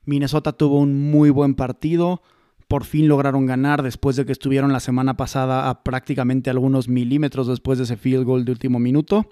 Minnesota 0.04 0.52
tuvo 0.52 0.80
un 0.80 1.10
muy 1.10 1.30
buen 1.30 1.54
partido, 1.54 2.20
por 2.68 2.84
fin 2.84 3.08
lograron 3.08 3.46
ganar 3.46 3.82
después 3.82 4.16
de 4.16 4.24
que 4.24 4.32
estuvieron 4.32 4.72
la 4.72 4.80
semana 4.80 5.16
pasada 5.16 5.68
a 5.68 5.82
prácticamente 5.82 6.50
algunos 6.50 6.88
milímetros 6.88 7.46
después 7.46 7.78
de 7.78 7.84
ese 7.84 7.96
field 7.96 8.24
goal 8.24 8.44
de 8.44 8.52
último 8.52 8.78
minuto. 8.78 9.28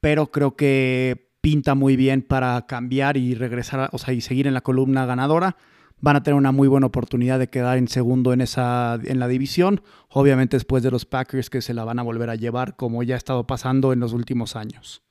Pero 0.00 0.30
creo 0.30 0.56
que 0.56 1.30
pinta 1.40 1.74
muy 1.74 1.96
bien 1.96 2.22
para 2.22 2.66
cambiar 2.66 3.16
y 3.16 3.34
regresar, 3.34 3.90
o 3.92 3.98
sea, 3.98 4.14
y 4.14 4.20
seguir 4.20 4.46
en 4.46 4.54
la 4.54 4.60
columna 4.60 5.06
ganadora. 5.06 5.56
Van 6.00 6.14
a 6.14 6.22
tener 6.22 6.36
una 6.36 6.52
muy 6.52 6.68
buena 6.68 6.86
oportunidad 6.86 7.38
de 7.38 7.48
quedar 7.48 7.78
en 7.78 7.88
segundo 7.88 8.32
en, 8.32 8.40
esa, 8.40 8.98
en 9.02 9.18
la 9.18 9.26
división. 9.26 9.82
Obviamente 10.08 10.56
después 10.56 10.82
de 10.82 10.92
los 10.92 11.04
Packers 11.04 11.50
que 11.50 11.60
se 11.60 11.74
la 11.74 11.84
van 11.84 11.98
a 11.98 12.02
volver 12.02 12.30
a 12.30 12.36
llevar 12.36 12.76
como 12.76 13.02
ya 13.02 13.14
ha 13.14 13.18
estado 13.18 13.46
pasando 13.46 13.92
en 13.92 14.00
los 14.00 14.12
últimos 14.12 14.54
años. 14.54 15.07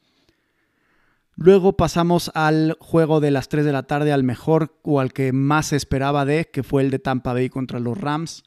Luego 1.40 1.78
pasamos 1.78 2.32
al 2.34 2.76
juego 2.80 3.20
de 3.20 3.30
las 3.30 3.48
3 3.48 3.64
de 3.64 3.72
la 3.72 3.84
tarde, 3.84 4.12
al 4.12 4.24
mejor 4.24 4.76
o 4.82 5.00
al 5.00 5.14
que 5.14 5.32
más 5.34 5.68
se 5.68 5.76
esperaba 5.76 6.26
de, 6.26 6.46
que 6.46 6.64
fue 6.64 6.82
el 6.82 6.90
de 6.90 6.98
Tampa 6.98 7.34
Bay 7.34 7.50
contra 7.50 7.80
los 7.80 7.96
Rams. 7.96 8.44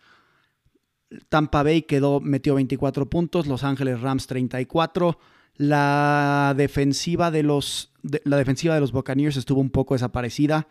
Tampa 1.29 1.63
Bay 1.63 1.83
quedó, 1.83 2.21
metió 2.21 2.57
24 2.57 3.09
puntos, 3.09 3.47
Los 3.47 3.63
Ángeles 3.63 4.01
Rams 4.01 4.27
34. 4.27 5.19
La 5.55 6.53
defensiva 6.57 7.31
de 7.31 7.45
los, 7.45 7.93
la 8.25 8.37
defensiva 8.37 8.75
de 8.75 8.81
los 8.81 8.91
Buccaneers 8.91 9.37
estuvo 9.37 9.61
un 9.61 9.71
poco 9.71 9.95
desaparecida. 9.95 10.67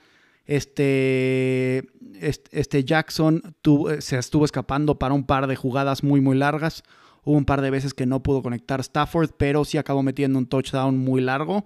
Este, 0.45 1.87
este, 2.11 2.83
Jackson 2.83 3.55
se 3.99 4.17
estuvo 4.17 4.43
escapando 4.43 4.99
para 4.99 5.13
un 5.13 5.25
par 5.25 5.47
de 5.47 5.55
jugadas 5.55 6.03
muy, 6.03 6.19
muy 6.19 6.37
largas. 6.37 6.83
Hubo 7.23 7.37
un 7.37 7.45
par 7.45 7.61
de 7.61 7.69
veces 7.69 7.93
que 7.93 8.05
no 8.05 8.23
pudo 8.23 8.41
conectar 8.41 8.81
Stafford, 8.81 9.29
pero 9.37 9.63
sí 9.63 9.77
acabó 9.77 10.03
metiendo 10.03 10.37
un 10.37 10.47
touchdown 10.47 10.97
muy 10.97 11.21
largo 11.21 11.65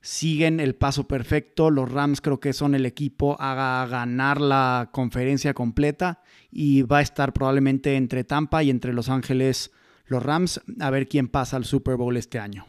siguen 0.00 0.60
el 0.60 0.74
paso 0.74 1.06
perfecto. 1.06 1.70
Los 1.70 1.90
Rams 1.90 2.20
creo 2.20 2.40
que 2.40 2.52
son 2.52 2.74
el 2.74 2.86
equipo 2.86 3.36
a 3.40 3.86
ganar 3.90 4.40
la 4.40 4.90
conferencia 4.92 5.54
completa 5.54 6.22
y 6.50 6.82
va 6.82 6.98
a 6.98 7.02
estar 7.02 7.32
probablemente 7.32 7.96
entre 7.96 8.24
Tampa 8.24 8.62
y 8.62 8.70
entre 8.70 8.92
Los 8.92 9.08
Ángeles 9.08 9.70
los 10.10 10.22
Rams 10.22 10.60
a 10.80 10.90
ver 10.90 11.08
quién 11.08 11.28
pasa 11.28 11.56
al 11.56 11.64
Super 11.64 11.96
Bowl 11.96 12.16
este 12.16 12.40
año. 12.40 12.66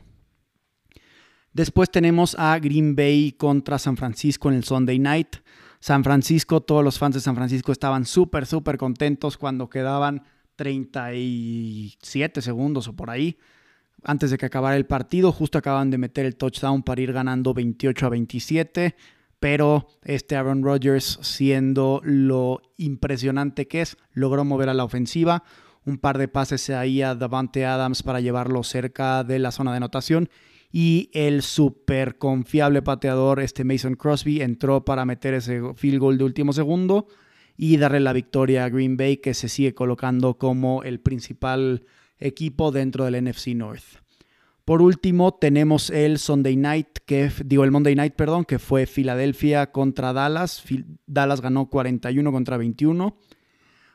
Después 1.53 1.89
tenemos 1.89 2.35
a 2.38 2.57
Green 2.59 2.95
Bay 2.95 3.33
contra 3.33 3.79
San 3.79 3.97
Francisco 3.97 4.50
en 4.50 4.55
el 4.55 4.63
Sunday 4.63 5.00
Night. 5.00 5.38
San 5.79 6.03
Francisco, 6.03 6.61
todos 6.61 6.83
los 6.83 7.00
fans 7.00 7.15
de 7.15 7.21
San 7.21 7.35
Francisco 7.35 7.71
estaban 7.71 8.05
súper, 8.05 8.45
súper 8.45 8.77
contentos 8.77 9.38
cuando 9.38 9.69
quedaban 9.69 10.23
37 10.55 12.41
segundos 12.41 12.88
o 12.88 12.95
por 12.95 13.09
ahí 13.09 13.38
antes 14.03 14.31
de 14.31 14.38
que 14.38 14.46
acabara 14.46 14.75
el 14.75 14.86
partido. 14.86 15.31
Justo 15.31 15.58
acaban 15.58 15.89
de 15.89 15.98
meter 15.98 16.25
el 16.25 16.36
touchdown 16.36 16.84
para 16.84 17.01
ir 17.01 17.13
ganando 17.13 17.53
28 17.53 18.05
a 18.05 18.10
27. 18.10 18.96
Pero 19.39 19.88
este 20.03 20.36
Aaron 20.36 20.63
Rodgers, 20.63 21.17
siendo 21.22 22.01
lo 22.03 22.62
impresionante 22.77 23.67
que 23.67 23.81
es, 23.81 23.98
logró 24.13 24.46
mover 24.46 24.70
a 24.70 24.74
la 24.74 24.84
ofensiva. 24.84 25.43
Un 25.84 25.98
par 25.98 26.20
de 26.20 26.27
pases 26.27 26.70
ahí 26.70 27.01
a 27.01 27.15
Davante 27.15 27.65
Adams 27.65 28.03
para 28.03 28.22
llevarlo 28.22 28.63
cerca 28.63 29.24
de 29.24 29.39
la 29.39 29.51
zona 29.51 29.72
de 29.72 29.77
anotación. 29.77 30.29
Y 30.72 31.10
el 31.13 31.41
súper 31.41 32.17
confiable 32.17 32.81
pateador, 32.81 33.39
este 33.39 33.63
Mason 33.63 33.96
Crosby, 33.96 34.41
entró 34.41 34.86
para 34.86 35.05
meter 35.05 35.34
ese 35.34 35.62
field 35.75 36.00
goal 36.00 36.17
de 36.17 36.24
último 36.24 36.53
segundo 36.53 37.08
y 37.58 37.77
darle 37.77 38.00
la 38.00 38.13
victoria 38.13 38.65
a 38.65 38.70
Green 38.70 38.96
Bay, 38.96 39.17
que 39.17 39.34
se 39.34 39.50
sigue 39.50 39.74
colocando 39.74 40.38
como 40.38 40.84
el 40.84 41.00
principal 41.00 41.84
equipo 42.21 42.71
dentro 42.71 43.05
del 43.05 43.23
NFC 43.23 43.47
North. 43.49 44.01
Por 44.63 44.81
último, 44.81 45.33
tenemos 45.33 45.89
el 45.89 46.19
Sunday 46.19 46.55
Night, 46.55 46.99
que 47.05 47.31
digo 47.43 47.63
el 47.63 47.71
Monday 47.71 47.95
Night, 47.95 48.13
perdón, 48.13 48.45
que 48.45 48.59
fue 48.59 48.85
Filadelfia 48.85 49.71
contra 49.71 50.13
Dallas. 50.13 50.63
Dallas 51.07 51.41
ganó 51.41 51.69
41 51.69 52.31
contra 52.31 52.57
21. 52.57 53.17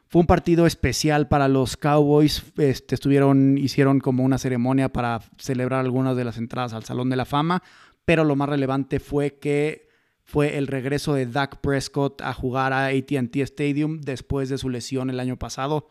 Fue 0.08 0.20
un 0.20 0.26
partido 0.26 0.66
especial 0.66 1.28
para 1.28 1.48
los 1.48 1.76
Cowboys. 1.76 2.44
Este, 2.58 2.94
estuvieron, 2.94 3.58
hicieron 3.58 4.00
como 4.00 4.24
una 4.24 4.38
ceremonia 4.38 4.92
para 4.92 5.20
celebrar 5.38 5.80
algunas 5.80 6.16
de 6.16 6.24
las 6.24 6.36
entradas 6.36 6.74
al 6.74 6.84
Salón 6.84 7.10
de 7.10 7.16
la 7.16 7.24
Fama, 7.24 7.62
pero 8.04 8.24
lo 8.24 8.36
más 8.36 8.48
relevante 8.48 9.00
fue 9.00 9.38
que 9.38 9.88
fue 10.24 10.58
el 10.58 10.66
regreso 10.66 11.14
de 11.14 11.26
Dak 11.26 11.60
Prescott 11.60 12.20
a 12.20 12.32
jugar 12.32 12.72
a 12.72 12.86
ATT 12.86 13.36
Stadium 13.36 14.00
después 14.00 14.48
de 14.48 14.58
su 14.58 14.68
lesión 14.68 15.10
el 15.10 15.20
año 15.20 15.38
pasado. 15.38 15.88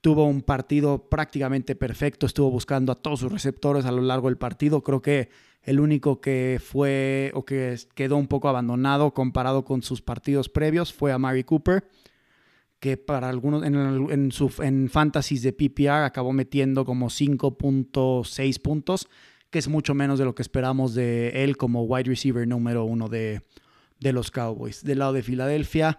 Tuvo 0.00 0.24
un 0.24 0.42
partido 0.42 1.08
prácticamente 1.08 1.74
perfecto, 1.74 2.26
estuvo 2.26 2.50
buscando 2.50 2.92
a 2.92 2.96
todos 2.96 3.20
sus 3.20 3.32
receptores 3.32 3.84
a 3.84 3.92
lo 3.92 4.02
largo 4.02 4.28
del 4.28 4.38
partido. 4.38 4.82
Creo 4.82 5.00
que 5.02 5.30
el 5.62 5.80
único 5.80 6.20
que 6.20 6.60
fue 6.64 7.30
o 7.34 7.44
que 7.44 7.76
quedó 7.94 8.16
un 8.16 8.26
poco 8.26 8.48
abandonado 8.48 9.12
comparado 9.12 9.64
con 9.64 9.82
sus 9.82 10.02
partidos 10.02 10.48
previos 10.48 10.92
fue 10.92 11.12
a 11.12 11.18
Mary 11.18 11.44
Cooper, 11.44 11.88
que 12.80 12.96
para 12.96 13.28
algunos 13.28 13.64
en, 13.64 14.30
en 14.62 14.88
fantasies 14.88 15.42
de 15.42 15.52
PPR 15.52 16.04
acabó 16.04 16.32
metiendo 16.32 16.84
como 16.84 17.08
5.6 17.08 18.62
puntos, 18.62 19.08
que 19.50 19.58
es 19.58 19.68
mucho 19.68 19.94
menos 19.94 20.18
de 20.18 20.24
lo 20.24 20.34
que 20.34 20.42
esperamos 20.42 20.94
de 20.94 21.44
él 21.44 21.56
como 21.56 21.82
wide 21.82 22.08
receiver 22.08 22.46
número 22.46 22.84
uno 22.84 23.08
de, 23.08 23.42
de 24.00 24.12
los 24.12 24.30
Cowboys. 24.30 24.84
Del 24.84 25.00
lado 25.00 25.12
de 25.12 25.22
Filadelfia, 25.22 25.98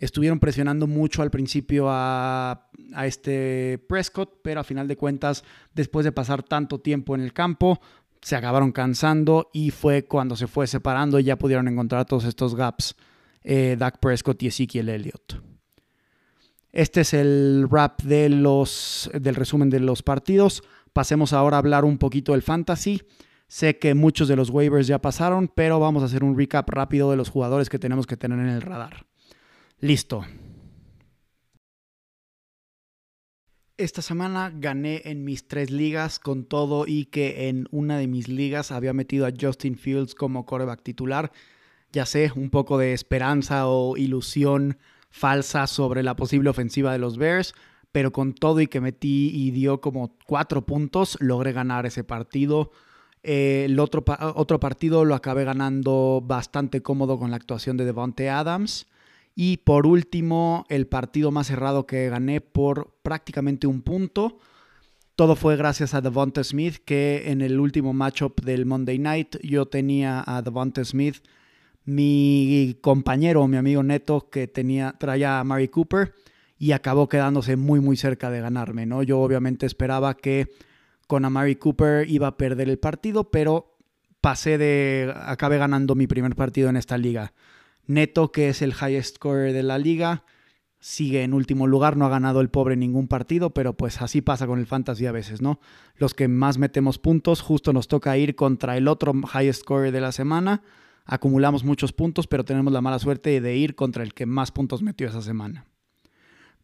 Estuvieron 0.00 0.40
presionando 0.40 0.86
mucho 0.86 1.20
al 1.20 1.30
principio 1.30 1.84
a, 1.90 2.70
este 3.04 3.78
Prescott, 3.86 4.40
pero 4.42 4.60
a 4.60 4.64
final 4.64 4.88
de 4.88 4.96
cuentas, 4.96 5.44
después 5.74 6.04
de 6.04 6.10
pasar 6.10 6.42
tanto 6.42 6.80
tiempo 6.80 7.14
en 7.14 7.20
el 7.20 7.34
campo, 7.34 7.78
se 8.22 8.34
acabaron 8.34 8.72
cansando 8.72 9.50
y 9.52 9.70
fue 9.70 10.06
cuando 10.06 10.36
se 10.36 10.46
fue 10.46 10.66
separando 10.66 11.18
y 11.18 11.24
ya 11.24 11.36
pudieron 11.36 11.68
encontrar 11.68 12.06
todos 12.06 12.24
estos 12.24 12.54
gaps 12.54 12.96
eh, 13.42 13.76
Dak 13.78 13.98
Prescott 14.00 14.42
y 14.42 14.46
Ezekiel 14.46 14.88
Elliott. 14.88 15.42
Este 16.72 17.02
es 17.02 17.12
el 17.12 17.66
wrap 17.68 18.00
de 18.00 18.30
los, 18.30 19.10
del 19.12 19.34
resumen 19.34 19.68
de 19.68 19.80
los 19.80 20.02
partidos. 20.02 20.62
Pasemos 20.94 21.34
ahora 21.34 21.56
a 21.56 21.58
hablar 21.58 21.84
un 21.84 21.98
poquito 21.98 22.32
del 22.32 22.40
fantasy. 22.40 23.02
Sé 23.48 23.78
que 23.78 23.92
muchos 23.92 24.28
de 24.28 24.36
los 24.36 24.48
waivers 24.48 24.86
ya 24.86 25.02
pasaron, 25.02 25.52
pero 25.54 25.78
vamos 25.78 26.02
a 26.02 26.06
hacer 26.06 26.24
un 26.24 26.38
recap 26.38 26.70
rápido 26.70 27.10
de 27.10 27.18
los 27.18 27.28
jugadores 27.28 27.68
que 27.68 27.78
tenemos 27.78 28.06
que 28.06 28.16
tener 28.16 28.38
en 28.38 28.48
el 28.48 28.62
radar. 28.62 29.09
Listo. 29.80 30.26
Esta 33.78 34.02
semana 34.02 34.52
gané 34.54 35.00
en 35.06 35.24
mis 35.24 35.48
tres 35.48 35.70
ligas 35.70 36.18
con 36.18 36.44
todo 36.44 36.84
y 36.86 37.06
que 37.06 37.48
en 37.48 37.66
una 37.70 37.96
de 37.96 38.06
mis 38.06 38.28
ligas 38.28 38.72
había 38.72 38.92
metido 38.92 39.26
a 39.26 39.32
Justin 39.38 39.78
Fields 39.78 40.14
como 40.14 40.44
coreback 40.44 40.82
titular. 40.82 41.32
Ya 41.92 42.04
sé, 42.04 42.30
un 42.36 42.50
poco 42.50 42.76
de 42.76 42.92
esperanza 42.92 43.68
o 43.68 43.96
ilusión 43.96 44.76
falsa 45.08 45.66
sobre 45.66 46.02
la 46.02 46.14
posible 46.14 46.50
ofensiva 46.50 46.92
de 46.92 46.98
los 46.98 47.16
Bears, 47.16 47.54
pero 47.90 48.12
con 48.12 48.34
todo 48.34 48.60
y 48.60 48.66
que 48.66 48.82
metí 48.82 49.30
y 49.34 49.50
dio 49.50 49.80
como 49.80 50.14
cuatro 50.26 50.66
puntos, 50.66 51.16
logré 51.20 51.52
ganar 51.52 51.86
ese 51.86 52.04
partido. 52.04 52.70
Eh, 53.22 53.62
el 53.64 53.80
otro, 53.80 54.04
otro 54.34 54.60
partido 54.60 55.06
lo 55.06 55.14
acabé 55.14 55.44
ganando 55.44 56.22
bastante 56.22 56.82
cómodo 56.82 57.18
con 57.18 57.30
la 57.30 57.36
actuación 57.36 57.78
de 57.78 57.86
Devontae 57.86 58.28
Adams. 58.28 58.86
Y 59.42 59.56
por 59.56 59.86
último, 59.86 60.66
el 60.68 60.86
partido 60.86 61.30
más 61.30 61.46
cerrado 61.46 61.86
que 61.86 62.10
gané 62.10 62.42
por 62.42 62.98
prácticamente 63.02 63.66
un 63.66 63.80
punto. 63.80 64.36
Todo 65.16 65.34
fue 65.34 65.56
gracias 65.56 65.94
a 65.94 66.02
Devonta 66.02 66.44
Smith, 66.44 66.76
que 66.84 67.30
en 67.30 67.40
el 67.40 67.58
último 67.58 67.94
matchup 67.94 68.42
del 68.42 68.66
Monday 68.66 68.98
Night 68.98 69.36
yo 69.42 69.64
tenía 69.64 70.22
a 70.26 70.42
Devonta 70.42 70.84
Smith, 70.84 71.24
mi 71.86 72.76
compañero, 72.82 73.48
mi 73.48 73.56
amigo 73.56 73.82
Neto, 73.82 74.28
que 74.28 74.46
tenía, 74.46 74.94
traía 74.98 75.40
a 75.40 75.44
Mary 75.44 75.68
Cooper. 75.68 76.12
y 76.58 76.72
acabó 76.72 77.08
quedándose 77.08 77.56
muy 77.56 77.80
muy 77.80 77.96
cerca 77.96 78.30
de 78.30 78.42
ganarme, 78.42 78.84
¿no? 78.84 79.02
Yo 79.02 79.20
obviamente 79.20 79.64
esperaba 79.64 80.18
que 80.18 80.48
con 81.06 81.24
Amari 81.24 81.56
Cooper 81.56 82.10
iba 82.10 82.26
a 82.26 82.36
perder 82.36 82.68
el 82.68 82.78
partido, 82.78 83.30
pero 83.30 83.78
pasé 84.20 84.58
de 84.58 85.14
acabé 85.16 85.56
ganando 85.56 85.94
mi 85.94 86.06
primer 86.06 86.36
partido 86.36 86.68
en 86.68 86.76
esta 86.76 86.98
liga. 86.98 87.32
Neto, 87.90 88.30
que 88.30 88.48
es 88.48 88.62
el 88.62 88.72
highest 88.72 89.16
scorer 89.16 89.52
de 89.52 89.64
la 89.64 89.76
liga, 89.76 90.22
sigue 90.78 91.24
en 91.24 91.34
último 91.34 91.66
lugar, 91.66 91.96
no 91.96 92.06
ha 92.06 92.08
ganado 92.08 92.40
el 92.40 92.48
pobre 92.48 92.76
ningún 92.76 93.08
partido, 93.08 93.50
pero 93.50 93.76
pues 93.76 94.00
así 94.00 94.22
pasa 94.22 94.46
con 94.46 94.60
el 94.60 94.66
fantasy 94.66 95.06
a 95.06 95.12
veces, 95.12 95.42
¿no? 95.42 95.58
Los 95.96 96.14
que 96.14 96.28
más 96.28 96.56
metemos 96.56 96.98
puntos, 96.98 97.40
justo 97.40 97.72
nos 97.72 97.88
toca 97.88 98.16
ir 98.16 98.36
contra 98.36 98.76
el 98.76 98.86
otro 98.86 99.12
highest 99.12 99.62
scorer 99.62 99.90
de 99.90 100.00
la 100.00 100.12
semana, 100.12 100.62
acumulamos 101.04 101.64
muchos 101.64 101.92
puntos, 101.92 102.28
pero 102.28 102.44
tenemos 102.44 102.72
la 102.72 102.80
mala 102.80 103.00
suerte 103.00 103.40
de 103.40 103.56
ir 103.56 103.74
contra 103.74 104.04
el 104.04 104.14
que 104.14 104.24
más 104.24 104.52
puntos 104.52 104.82
metió 104.82 105.08
esa 105.08 105.20
semana. 105.20 105.66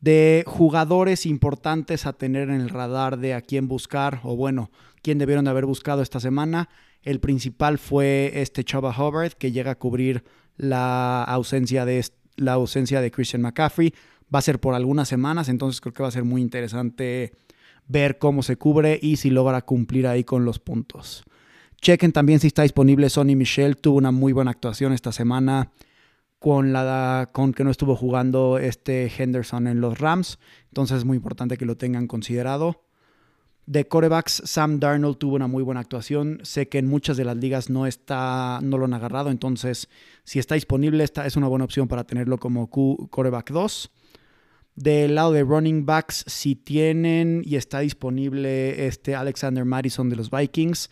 De 0.00 0.44
jugadores 0.46 1.26
importantes 1.26 2.06
a 2.06 2.12
tener 2.12 2.50
en 2.50 2.60
el 2.60 2.68
radar 2.68 3.18
de 3.18 3.34
a 3.34 3.40
quién 3.40 3.66
buscar, 3.66 4.20
o 4.22 4.36
bueno, 4.36 4.70
quién 5.02 5.18
debieron 5.18 5.46
de 5.46 5.50
haber 5.50 5.66
buscado 5.66 6.02
esta 6.02 6.20
semana, 6.20 6.68
el 7.06 7.20
principal 7.20 7.78
fue 7.78 8.32
este 8.34 8.64
Chava 8.64 8.90
Hubbard, 8.90 9.34
que 9.34 9.52
llega 9.52 9.70
a 9.70 9.78
cubrir 9.78 10.24
la 10.56 11.22
ausencia 11.22 11.84
de, 11.84 12.04
la 12.36 12.54
ausencia 12.54 13.00
de 13.00 13.12
Christian 13.12 13.42
McCaffrey. 13.42 13.94
Va 14.34 14.40
a 14.40 14.42
ser 14.42 14.58
por 14.58 14.74
algunas 14.74 15.08
semanas, 15.08 15.48
entonces 15.48 15.80
creo 15.80 15.94
que 15.94 16.02
va 16.02 16.08
a 16.08 16.12
ser 16.12 16.24
muy 16.24 16.42
interesante 16.42 17.32
ver 17.86 18.18
cómo 18.18 18.42
se 18.42 18.56
cubre 18.56 18.98
y 19.00 19.16
si 19.16 19.30
logra 19.30 19.62
cumplir 19.62 20.08
ahí 20.08 20.24
con 20.24 20.44
los 20.44 20.58
puntos. 20.58 21.22
Chequen 21.80 22.10
también 22.10 22.40
si 22.40 22.48
está 22.48 22.62
disponible 22.62 23.08
Sonny 23.08 23.36
Michel. 23.36 23.76
Tuvo 23.76 23.98
una 23.98 24.10
muy 24.10 24.32
buena 24.32 24.50
actuación 24.50 24.92
esta 24.92 25.12
semana 25.12 25.70
con, 26.40 26.72
la, 26.72 27.30
con 27.32 27.52
que 27.52 27.62
no 27.62 27.70
estuvo 27.70 27.94
jugando 27.94 28.58
este 28.58 29.12
Henderson 29.16 29.68
en 29.68 29.80
los 29.80 30.00
Rams. 30.00 30.40
Entonces 30.70 30.98
es 30.98 31.04
muy 31.04 31.18
importante 31.18 31.56
que 31.56 31.66
lo 31.66 31.76
tengan 31.76 32.08
considerado. 32.08 32.85
De 33.66 33.88
corebacks, 33.88 34.42
Sam 34.44 34.78
Darnold 34.78 35.18
tuvo 35.18 35.34
una 35.34 35.48
muy 35.48 35.64
buena 35.64 35.80
actuación. 35.80 36.38
Sé 36.42 36.68
que 36.68 36.78
en 36.78 36.86
muchas 36.86 37.16
de 37.16 37.24
las 37.24 37.36
ligas 37.36 37.68
no, 37.68 37.86
está, 37.86 38.60
no 38.62 38.78
lo 38.78 38.84
han 38.84 38.94
agarrado, 38.94 39.30
entonces 39.30 39.88
si 40.22 40.38
está 40.38 40.54
disponible, 40.54 41.02
esta 41.02 41.26
es 41.26 41.36
una 41.36 41.48
buena 41.48 41.64
opción 41.64 41.88
para 41.88 42.04
tenerlo 42.04 42.38
como 42.38 42.70
coreback 42.70 43.50
2. 43.50 43.90
Del 44.76 45.16
lado 45.16 45.32
de 45.32 45.42
running 45.42 45.84
backs, 45.84 46.24
si 46.28 46.54
tienen 46.54 47.42
y 47.44 47.56
está 47.56 47.80
disponible 47.80 48.86
este 48.86 49.16
Alexander 49.16 49.64
Madison 49.64 50.10
de 50.10 50.16
los 50.16 50.30
Vikings, 50.30 50.88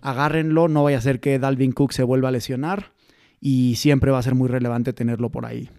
agárrenlo, 0.00 0.68
no 0.68 0.84
vaya 0.84 0.98
a 0.98 1.02
ser 1.02 1.18
que 1.18 1.38
Dalvin 1.40 1.72
Cook 1.72 1.92
se 1.92 2.04
vuelva 2.04 2.28
a 2.28 2.32
lesionar 2.32 2.92
y 3.40 3.74
siempre 3.76 4.12
va 4.12 4.18
a 4.18 4.22
ser 4.22 4.36
muy 4.36 4.48
relevante 4.48 4.92
tenerlo 4.92 5.30
por 5.30 5.46
ahí. 5.46 5.70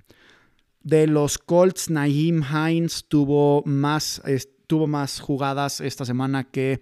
De 0.82 1.08
los 1.08 1.38
Colts, 1.38 1.90
Naheem 1.90 2.44
Hines 2.44 3.06
tuvo 3.08 3.64
más, 3.66 4.22
tuvo 4.68 4.88
más 4.88 5.20
jugadas 5.20 5.82
esta 5.82 6.06
semana 6.06 6.46
que 6.46 6.82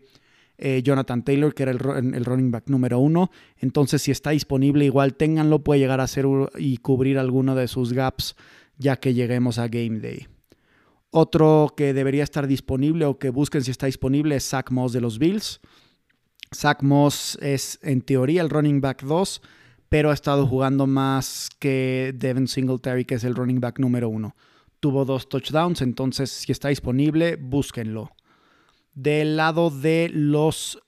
eh, 0.57 0.83
Jonathan 0.83 1.23
Taylor, 1.23 1.55
que 1.55 1.63
era 1.63 1.71
el, 1.71 1.79
running 1.79 2.51
back 2.51 2.67
número 2.67 3.00
uno. 3.00 3.31
Entonces, 3.57 4.03
si 4.03 4.11
está 4.11 4.29
disponible, 4.29 4.85
igual 4.85 5.15
ténganlo, 5.15 5.63
puede 5.63 5.79
llegar 5.79 6.00
a 6.00 6.07
ser 6.07 6.25
y 6.57 6.77
cubrir 6.77 7.17
alguno 7.17 7.55
de 7.55 7.67
sus 7.67 7.93
gaps 7.93 8.35
ya 8.77 8.97
que 8.97 9.13
lleguemos 9.13 9.57
a 9.57 9.67
Game 9.67 10.00
Day. 10.00 10.27
Otro 11.09 11.73
que 11.75 11.93
debería 11.93 12.23
estar 12.23 12.47
disponible 12.47 13.05
o 13.05 13.17
que 13.17 13.31
busquen 13.31 13.63
si 13.63 13.71
está 13.71 13.88
disponible 13.88 14.35
es 14.35 14.47
Zach 14.47 14.69
Moss 14.71 14.93
de 14.93 15.01
los 15.01 15.17
Bills. 15.19 15.61
Zach 16.53 16.83
Moss 16.83 17.38
es 17.41 17.79
en 17.81 18.01
teoría 18.01 18.41
el 18.41 18.50
running 18.50 18.81
back 18.81 19.03
2, 19.03 19.41
pero 19.89 20.11
ha 20.11 20.13
estado 20.13 20.45
jugando 20.45 20.85
más 20.85 21.50
que 21.59 22.13
Devin 22.15 22.47
Singletary, 22.47 23.05
que 23.05 23.15
es 23.15 23.23
el 23.23 23.35
running 23.35 23.59
back 23.59 23.79
número 23.79 24.09
uno 24.09 24.35
tuvo 24.81 25.05
dos 25.05 25.29
touchdowns, 25.29 25.81
entonces 25.81 26.29
si 26.29 26.51
está 26.51 26.67
disponible, 26.67 27.38
búsquenlo. 27.38 28.11
Del 28.93 29.38
lado 29.38 29.69
de 29.69 30.09
los 30.13 30.79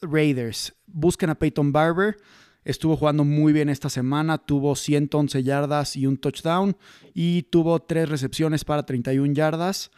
Raiders, 0.00 0.74
busquen 0.86 1.30
a 1.30 1.36
Peyton 1.36 1.70
Barber. 1.70 2.16
Estuvo 2.64 2.96
jugando 2.96 3.24
muy 3.24 3.52
bien 3.52 3.68
esta 3.68 3.88
semana, 3.88 4.38
tuvo 4.38 4.74
111 4.74 5.42
yardas 5.42 5.96
y 5.96 6.06
un 6.06 6.16
touchdown 6.16 6.76
y 7.12 7.42
tuvo 7.44 7.80
tres 7.80 8.08
recepciones 8.08 8.64
para 8.64 8.84
31 8.84 9.34
yardas. 9.34 9.90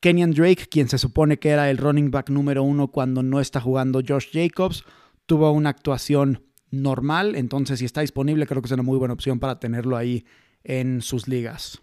Kenyan 0.00 0.32
Drake, 0.32 0.66
quien 0.68 0.88
se 0.88 0.98
supone 0.98 1.38
que 1.38 1.50
era 1.50 1.70
el 1.70 1.78
running 1.78 2.10
back 2.10 2.28
número 2.28 2.64
uno 2.64 2.88
cuando 2.88 3.22
no 3.22 3.38
está 3.38 3.60
jugando 3.60 4.02
Josh 4.06 4.30
Jacobs, 4.32 4.84
tuvo 5.26 5.52
una 5.52 5.70
actuación 5.70 6.42
normal, 6.70 7.36
entonces 7.36 7.78
si 7.78 7.84
está 7.84 8.00
disponible 8.00 8.46
creo 8.46 8.62
que 8.62 8.66
es 8.66 8.72
una 8.72 8.82
muy 8.82 8.98
buena 8.98 9.14
opción 9.14 9.38
para 9.38 9.60
tenerlo 9.60 9.96
ahí 9.96 10.24
en 10.64 11.02
sus 11.02 11.28
ligas. 11.28 11.81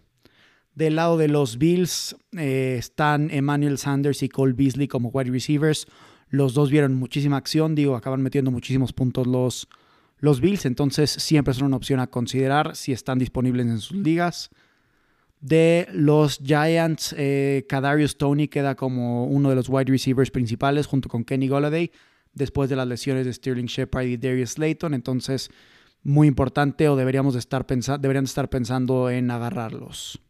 Del 0.79 0.95
lado 0.95 1.17
de 1.17 1.27
los 1.27 1.57
Bills 1.57 2.15
eh, 2.37 2.77
están 2.79 3.31
Emmanuel 3.31 3.77
Sanders 3.77 4.23
y 4.23 4.29
Cole 4.29 4.53
Beasley 4.53 4.87
como 4.87 5.09
wide 5.09 5.29
receivers. 5.29 5.87
Los 6.29 6.53
dos 6.53 6.71
vieron 6.71 6.95
muchísima 6.95 7.35
acción, 7.35 7.75
digo, 7.75 7.97
acaban 7.97 8.21
metiendo 8.21 8.49
muchísimos 8.49 8.93
puntos 8.93 9.27
los, 9.27 9.67
los 10.19 10.39
Bills, 10.39 10.65
entonces 10.65 11.09
siempre 11.09 11.53
son 11.53 11.65
una 11.65 11.75
opción 11.75 11.99
a 11.99 12.07
considerar 12.07 12.77
si 12.77 12.93
están 12.93 13.19
disponibles 13.19 13.67
en 13.67 13.79
sus 13.79 13.97
ligas. 13.97 14.51
De 15.41 15.85
los 15.91 16.37
Giants, 16.37 17.13
eh, 17.17 17.65
Kadarius 17.67 18.17
Tony 18.17 18.47
queda 18.47 18.75
como 18.75 19.25
uno 19.25 19.49
de 19.49 19.57
los 19.57 19.67
wide 19.67 19.91
receivers 19.91 20.31
principales 20.31 20.87
junto 20.87 21.09
con 21.09 21.25
Kenny 21.25 21.49
Golladay 21.49 21.91
después 22.33 22.69
de 22.69 22.77
las 22.77 22.87
lesiones 22.87 23.25
de 23.25 23.33
Sterling 23.33 23.65
Shepard 23.65 24.05
y 24.05 24.15
Darius 24.15 24.51
Slayton, 24.51 24.93
entonces 24.93 25.51
muy 26.03 26.29
importante 26.29 26.87
o 26.87 26.95
deberíamos 26.95 27.35
estar 27.35 27.67
deberían 27.67 28.23
estar 28.23 28.49
pensando 28.49 29.09
en 29.09 29.29
agarrarlos. 29.29 30.21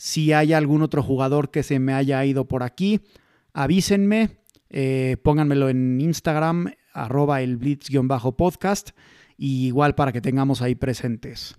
Si 0.00 0.32
hay 0.32 0.54
algún 0.54 0.80
otro 0.80 1.02
jugador 1.02 1.50
que 1.50 1.62
se 1.62 1.78
me 1.78 1.92
haya 1.92 2.24
ido 2.24 2.48
por 2.48 2.62
aquí, 2.62 3.02
avísenme, 3.52 4.38
eh, 4.70 5.18
pónganmelo 5.22 5.68
en 5.68 6.00
Instagram, 6.00 6.72
arroba 6.94 7.42
el 7.42 7.58
blitz-podcast, 7.58 8.92
y 9.36 9.66
igual 9.66 9.94
para 9.94 10.12
que 10.12 10.22
tengamos 10.22 10.62
ahí 10.62 10.74
presentes. 10.74 11.58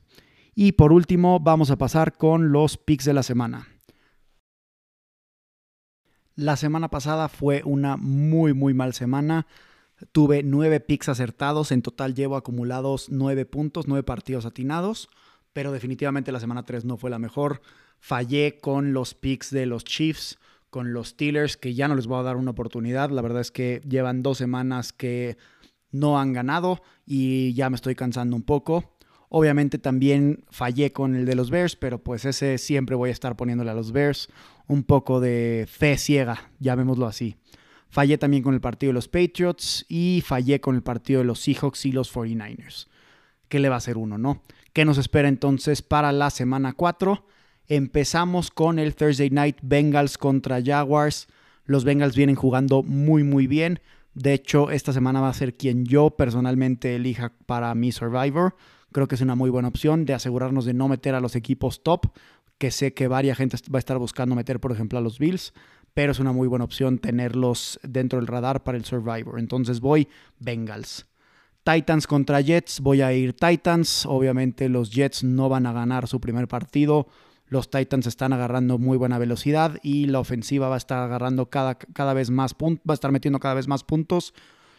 Y 0.56 0.72
por 0.72 0.92
último, 0.92 1.40
vamos 1.40 1.70
a 1.70 1.78
pasar 1.78 2.18
con 2.18 2.52
los 2.52 2.80
picks 2.80 3.06
de 3.06 3.14
la 3.14 3.22
semana. 3.22 3.68
La 6.34 6.56
semana 6.56 6.90
pasada 6.90 7.30
fue 7.30 7.62
una 7.64 7.96
muy, 7.96 8.56
muy 8.56 8.74
mal 8.74 8.96
semana. 8.96 9.46
Tuve 10.14 10.42
nueve 10.42 10.80
picks 10.80 11.10
acertados. 11.10 11.72
En 11.72 11.84
total 11.84 12.16
llevo 12.16 12.38
acumulados 12.38 13.12
nueve 13.12 13.46
puntos, 13.46 13.88
nueve 13.88 14.02
partidos 14.02 14.48
atinados. 14.48 15.10
Pero 15.54 15.72
definitivamente 15.72 16.32
la 16.32 16.40
semana 16.40 16.64
3 16.64 16.86
no 16.86 16.98
fue 16.98 17.10
la 17.10 17.20
mejor. 17.20 17.62
Fallé 18.02 18.58
con 18.60 18.94
los 18.94 19.14
picks 19.14 19.52
de 19.52 19.68
los 19.68 19.86
Chiefs, 19.86 20.40
con 20.72 20.92
los 20.92 21.10
Steelers, 21.10 21.56
que 21.56 21.76
ya 21.76 21.88
no 21.88 21.96
les 21.96 22.08
voy 22.08 22.20
a 22.20 22.24
dar 22.24 22.36
una 22.36 22.52
oportunidad. 22.52 23.12
La 23.12 23.22
verdad 23.22 23.42
es 23.42 23.52
que 23.52 23.80
llevan 23.88 24.24
dos 24.24 24.40
semanas 24.40 24.92
que 24.92 25.38
no 25.92 26.20
han 26.20 26.34
ganado 26.34 26.82
y 27.06 27.54
ya 27.54 27.70
me 27.70 27.76
estoy 27.76 27.94
cansando 27.94 28.36
un 28.36 28.42
poco. 28.42 28.96
Obviamente 29.30 29.78
también 29.78 30.44
fallé 30.50 30.92
con 30.92 31.16
el 31.16 31.26
de 31.26 31.36
los 31.36 31.52
Bears, 31.52 31.76
pero 31.76 32.04
pues 32.04 32.26
ese 32.26 32.58
siempre 32.58 32.96
voy 32.96 33.10
a 33.10 33.14
estar 33.14 33.38
poniéndole 33.38 33.70
a 33.70 33.76
los 33.76 33.92
Bears 33.92 34.30
un 34.68 34.84
poco 34.84 35.20
de 35.20 35.68
fe 35.70 35.98
ciega, 35.98 36.52
llamémoslo 36.60 37.06
así. 37.06 37.36
Fallé 37.90 38.18
también 38.18 38.42
con 38.42 38.54
el 38.54 38.62
partido 38.62 38.90
de 38.90 38.96
los 38.96 39.08
Patriots 39.10 39.86
y 39.88 40.24
fallé 40.26 40.60
con 40.60 40.76
el 40.76 40.82
partido 40.82 41.20
de 41.20 41.26
los 41.26 41.40
Seahawks 41.40 41.86
y 41.86 41.92
los 41.92 42.14
49ers. 42.14 42.88
¿Qué 43.48 43.60
le 43.60 43.70
va 43.70 43.76
a 43.76 43.78
hacer 43.78 43.98
uno, 43.98 44.18
no? 44.18 44.42
¿Qué 44.74 44.86
nos 44.86 44.98
espera 44.98 45.28
entonces 45.28 45.82
para 45.82 46.12
la 46.14 46.30
semana 46.30 46.74
4? 46.74 47.26
Empezamos 47.68 48.52
con 48.52 48.80
el 48.80 48.96
Thursday 48.96 49.30
Night 49.30 49.58
Bengals 49.62 50.18
contra 50.18 50.62
Jaguars. 50.64 51.28
Los 51.66 51.84
Bengals 51.84 52.16
vienen 52.16 52.36
jugando 52.36 52.84
muy 52.84 53.24
muy 53.24 53.48
bien. 53.48 53.80
De 54.14 54.34
hecho, 54.34 54.72
esta 54.72 54.92
semana 54.92 55.22
va 55.22 55.30
a 55.30 55.34
ser 55.34 55.56
quien 55.56 55.86
yo 55.86 56.12
personalmente 56.12 56.96
elija 56.96 57.34
para 57.46 57.74
mi 57.76 57.92
Survivor. 57.92 58.56
Creo 58.92 59.08
que 59.08 59.16
es 59.16 59.22
una 59.22 59.36
muy 59.36 59.50
buena 59.50 59.70
opción 59.70 60.06
de 60.06 60.14
asegurarnos 60.14 60.66
de 60.66 60.74
no 60.74 60.90
meter 60.90 61.16
a 61.16 61.22
los 61.22 61.38
equipos 61.38 61.82
top, 61.82 62.12
que 62.58 62.72
sé 62.72 62.94
que 62.94 63.08
varias 63.08 63.38
gente 63.38 63.58
va 63.74 63.78
a 63.78 63.80
estar 63.80 63.98
buscando 63.98 64.36
meter, 64.36 64.60
por 64.60 64.74
ejemplo, 64.74 65.00
a 65.00 65.02
los 65.02 65.18
Bills, 65.18 65.54
pero 65.94 66.12
es 66.12 66.20
una 66.20 66.34
muy 66.34 66.48
buena 66.48 66.66
opción 66.66 67.00
tenerlos 67.00 67.80
dentro 67.84 68.20
del 68.20 68.28
radar 68.28 68.64
para 68.64 68.78
el 68.78 68.84
Survivor. 68.84 69.40
Entonces 69.40 69.80
voy 69.80 70.10
Bengals. 70.40 71.08
Titans 71.64 72.06
contra 72.06 72.42
Jets, 72.42 72.82
voy 72.82 73.02
a 73.02 73.14
ir 73.14 73.34
Titans. 73.34 74.06
Obviamente 74.06 74.68
los 74.68 74.92
Jets 74.92 75.24
no 75.24 75.48
van 75.48 75.68
a 75.68 75.74
ganar 75.74 76.08
su 76.08 76.20
primer 76.20 76.48
partido 76.48 77.08
los 77.52 77.70
Titans 77.70 78.08
están 78.08 78.32
agarrando 78.32 78.78
muy 78.78 78.98
buena 78.98 79.18
velocidad 79.18 79.78
y 79.84 80.06
la 80.06 80.22
ofensiva 80.22 80.70
va 80.70 80.76
a 80.76 80.78
estar 80.78 81.04
agarrando 81.04 81.50
cada, 81.50 81.76
cada 81.76 82.14
vez 82.14 82.30
más 82.30 82.54
puntos, 82.54 82.82
va 82.90 82.94
a 82.94 82.96
estar 82.96 83.12
metiendo 83.12 83.42
cada 83.42 83.56
vez 83.56 83.68
más 83.68 83.84
puntos, 83.84 84.34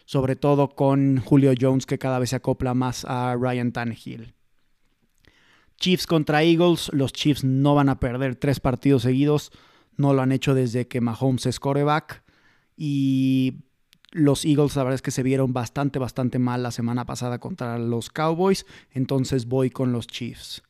sobre 0.05 0.35
todo 0.35 0.69
con 0.69 1.19
Julio 1.19 1.53
Jones 1.57 1.85
que 1.85 1.99
cada 1.99 2.17
vez 2.17 2.31
se 2.31 2.35
acopla 2.35 2.73
más 2.73 3.05
a 3.05 3.35
Ryan 3.39 3.73
Tannehill. 3.73 4.33
Chiefs 5.77 6.07
contra 6.07 6.41
Eagles, 6.41 6.89
los 6.93 7.13
Chiefs 7.13 7.43
no 7.43 7.75
van 7.75 7.89
a 7.89 7.99
perder 7.99 8.37
tres 8.37 8.59
partidos 8.59 9.03
seguidos, 9.03 9.51
no 9.95 10.15
lo 10.15 10.23
han 10.23 10.31
hecho 10.31 10.55
desde 10.55 10.87
que 10.87 10.99
Mahomes 10.99 11.45
es 11.45 11.59
coreback 11.59 12.23
y 12.75 13.65
los 14.13 14.45
Eagles 14.45 14.75
la 14.75 14.83
verdad 14.83 14.95
es 14.95 15.03
que 15.03 15.11
se 15.11 15.21
vieron 15.21 15.53
bastante, 15.53 15.99
bastante 15.99 16.39
mal 16.39 16.63
la 16.63 16.71
semana 16.71 17.05
pasada 17.05 17.37
contra 17.37 17.77
los 17.77 18.09
Cowboys, 18.09 18.65
entonces 18.89 19.45
voy 19.45 19.69
con 19.69 19.91
los 19.91 20.07
Chiefs. 20.07 20.63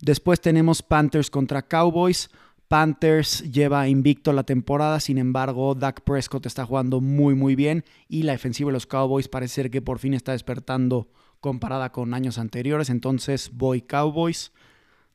Después 0.00 0.40
tenemos 0.40 0.82
Panthers 0.82 1.30
contra 1.30 1.62
Cowboys. 1.62 2.30
Panthers 2.68 3.42
lleva 3.50 3.88
invicto 3.88 4.32
la 4.32 4.44
temporada, 4.44 5.00
sin 5.00 5.18
embargo, 5.18 5.74
Dak 5.74 6.02
Prescott 6.02 6.46
está 6.46 6.64
jugando 6.64 7.00
muy 7.00 7.34
muy 7.34 7.56
bien 7.56 7.84
y 8.08 8.22
la 8.22 8.32
defensiva 8.32 8.68
de 8.68 8.74
los 8.74 8.86
Cowboys 8.86 9.26
parece 9.26 9.56
ser 9.56 9.70
que 9.70 9.82
por 9.82 9.98
fin 9.98 10.14
está 10.14 10.32
despertando 10.32 11.08
comparada 11.40 11.90
con 11.90 12.14
años 12.14 12.38
anteriores, 12.38 12.88
entonces 12.88 13.50
voy 13.52 13.82
Cowboys. 13.82 14.52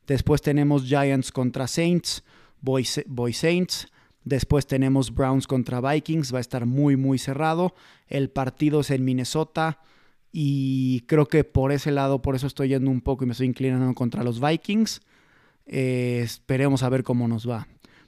Después 0.06 0.42
tenemos 0.42 0.84
Giants 0.84 1.32
contra 1.32 1.66
Saints, 1.66 2.24
voy, 2.60 2.84
Saints. 3.32 3.88
Después 4.24 4.66
tenemos 4.66 5.14
Browns 5.14 5.46
contra 5.46 5.80
Vikings, 5.80 6.34
va 6.34 6.38
a 6.38 6.40
estar 6.40 6.66
muy 6.66 6.96
muy 6.96 7.18
cerrado. 7.18 7.74
El 8.06 8.28
partido 8.28 8.80
es 8.80 8.90
en 8.90 9.04
Minnesota 9.04 9.80
y 10.32 11.00
creo 11.06 11.26
que 11.26 11.44
por 11.44 11.72
ese 11.72 11.90
lado, 11.90 12.22
por 12.22 12.34
eso 12.34 12.46
estoy 12.46 12.68
yendo 12.68 12.90
un 12.90 13.00
poco 13.00 13.24
y 13.24 13.26
me 13.26 13.32
estoy 13.32 13.46
inclinando 13.46 13.92
contra 13.94 14.22
los 14.22 14.40
Vikings. 14.40 15.00
Eh, 15.66 16.20
esperemos 16.22 16.82
a 16.82 16.88
ver 16.88 17.02
cómo 17.02 17.26
nos 17.28 17.48
va. 17.48 17.66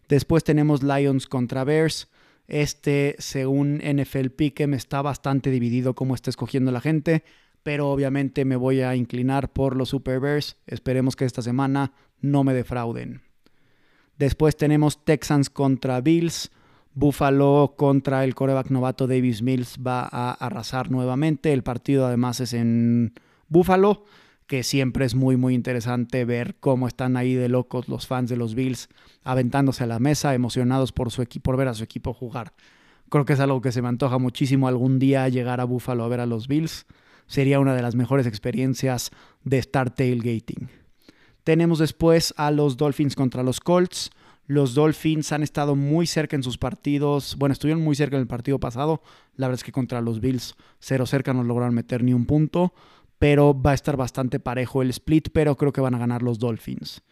Después 0.08 0.44
tenemos 0.44 0.82
Lions 0.82 1.26
contra 1.26 1.64
Bears. 1.64 2.08
Este, 2.46 3.14
según 3.18 3.78
NFL 3.78 4.28
Pick'em, 4.30 4.74
está 4.74 5.02
bastante 5.02 5.50
dividido 5.50 5.94
cómo 5.94 6.14
está 6.14 6.30
escogiendo 6.30 6.72
la 6.72 6.80
gente, 6.80 7.22
pero 7.62 7.90
obviamente 7.90 8.46
me 8.46 8.56
voy 8.56 8.80
a 8.80 8.96
inclinar 8.96 9.52
por 9.52 9.76
los 9.76 9.90
Super 9.90 10.18
Bears. 10.18 10.56
Esperemos 10.66 11.14
que 11.14 11.26
esta 11.26 11.42
semana 11.42 11.92
no 12.20 12.44
me 12.44 12.54
defrauden. 12.54 13.20
Después 14.18 14.56
tenemos 14.56 15.04
Texans 15.04 15.50
contra 15.50 16.00
Bills. 16.00 16.50
Buffalo 16.98 17.74
contra 17.76 18.24
el 18.24 18.34
coreback 18.34 18.70
novato 18.70 19.06
Davis 19.06 19.40
Mills 19.40 19.78
va 19.86 20.08
a 20.10 20.32
arrasar 20.32 20.90
nuevamente. 20.90 21.52
El 21.52 21.62
partido 21.62 22.04
además 22.04 22.40
es 22.40 22.52
en 22.54 23.14
Buffalo 23.48 24.04
que 24.48 24.64
siempre 24.64 25.04
es 25.04 25.14
muy 25.14 25.36
muy 25.36 25.54
interesante 25.54 26.24
ver 26.24 26.56
cómo 26.58 26.88
están 26.88 27.16
ahí 27.16 27.34
de 27.34 27.48
locos 27.48 27.86
los 27.88 28.08
fans 28.08 28.28
de 28.28 28.36
los 28.36 28.56
Bills 28.56 28.88
aventándose 29.22 29.84
a 29.84 29.86
la 29.86 30.00
mesa, 30.00 30.34
emocionados 30.34 30.90
por 30.90 31.12
su 31.12 31.24
por 31.40 31.56
ver 31.56 31.68
a 31.68 31.74
su 31.74 31.84
equipo 31.84 32.12
jugar. 32.12 32.52
Creo 33.08 33.24
que 33.24 33.34
es 33.34 33.40
algo 33.40 33.60
que 33.60 33.70
se 33.70 33.80
me 33.80 33.86
antoja 33.86 34.18
muchísimo 34.18 34.66
algún 34.66 34.98
día 34.98 35.28
llegar 35.28 35.60
a 35.60 35.64
Buffalo 35.64 36.02
a 36.02 36.08
ver 36.08 36.18
a 36.18 36.26
los 36.26 36.48
Bills. 36.48 36.84
Sería 37.28 37.60
una 37.60 37.76
de 37.76 37.82
las 37.82 37.94
mejores 37.94 38.26
experiencias 38.26 39.12
de 39.44 39.58
estar 39.58 39.94
tailgating. 39.94 40.68
Tenemos 41.44 41.78
después 41.78 42.34
a 42.36 42.50
los 42.50 42.76
Dolphins 42.76 43.14
contra 43.14 43.44
los 43.44 43.60
Colts. 43.60 44.10
Los 44.48 44.74
Dolphins 44.74 45.30
han 45.30 45.44
estado 45.44 45.76
muy 45.76 46.08
cerca 46.08 46.34
en 46.34 46.42
sus 46.42 46.58
partidos. 46.58 47.36
Bueno, 47.38 47.52
estuvieron 47.52 47.84
muy 47.84 47.94
cerca 47.94 48.16
en 48.16 48.22
el 48.22 48.26
partido 48.26 48.58
pasado. 48.58 49.02
La 49.36 49.46
verdad 49.46 49.60
es 49.60 49.64
que 49.64 49.70
contra 49.70 50.00
los 50.00 50.20
Bills, 50.20 50.56
cero 50.80 51.06
cerca, 51.06 51.32
no 51.32 51.44
lograron 51.44 51.74
meter 51.74 52.02
ni 52.02 52.12
un 52.12 52.26
punto 52.26 52.74
pero 53.18 53.60
va 53.60 53.72
a 53.72 53.74
estar 53.74 53.96
bastante 53.96 54.40
parejo 54.40 54.82
el 54.82 54.90
split, 54.90 55.28
pero 55.32 55.56
creo 55.56 55.72
que 55.72 55.80
van 55.80 55.94
a 55.94 55.98
ganar 55.98 56.22
los 56.22 56.38
Dolphins. 56.38 57.02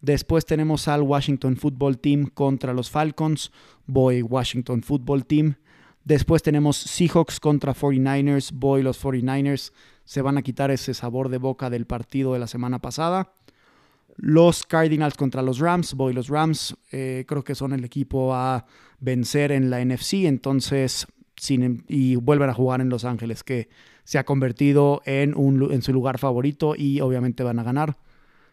Después 0.00 0.44
tenemos 0.44 0.86
al 0.88 1.02
Washington 1.02 1.56
Football 1.56 1.98
Team 1.98 2.26
contra 2.26 2.74
los 2.74 2.90
Falcons. 2.90 3.50
Voy 3.86 4.20
Washington 4.20 4.82
Football 4.82 5.24
Team. 5.24 5.54
Después 6.04 6.42
tenemos 6.42 6.76
Seahawks 6.76 7.40
contra 7.40 7.74
49ers. 7.74 8.50
Voy 8.52 8.82
los 8.82 9.02
49ers. 9.02 9.72
Se 10.04 10.20
van 10.20 10.36
a 10.36 10.42
quitar 10.42 10.70
ese 10.70 10.92
sabor 10.92 11.30
de 11.30 11.38
boca 11.38 11.70
del 11.70 11.86
partido 11.86 12.34
de 12.34 12.38
la 12.38 12.46
semana 12.46 12.80
pasada. 12.80 13.32
Los 14.16 14.64
Cardinals 14.64 15.16
contra 15.16 15.42
los 15.42 15.58
Rams. 15.58 15.94
Voy 15.94 16.12
los 16.12 16.28
Rams. 16.28 16.76
Eh, 16.92 17.24
creo 17.26 17.42
que 17.44 17.54
son 17.54 17.72
el 17.72 17.84
equipo 17.84 18.34
a 18.34 18.64
vencer 19.00 19.52
en 19.52 19.70
la 19.70 19.84
NFC. 19.84 20.24
Entonces, 20.24 21.06
sin, 21.36 21.84
y 21.88 22.16
vuelven 22.16 22.50
a 22.50 22.54
jugar 22.54 22.80
en 22.80 22.88
Los 22.88 23.04
Ángeles, 23.04 23.42
que 23.42 23.68
se 24.04 24.18
ha 24.18 24.24
convertido 24.24 25.02
en, 25.06 25.34
en 25.70 25.82
su 25.82 25.92
lugar 25.92 26.18
favorito 26.18 26.74
y 26.76 27.00
obviamente 27.00 27.42
van 27.42 27.58
a 27.58 27.62
ganar. 27.62 27.96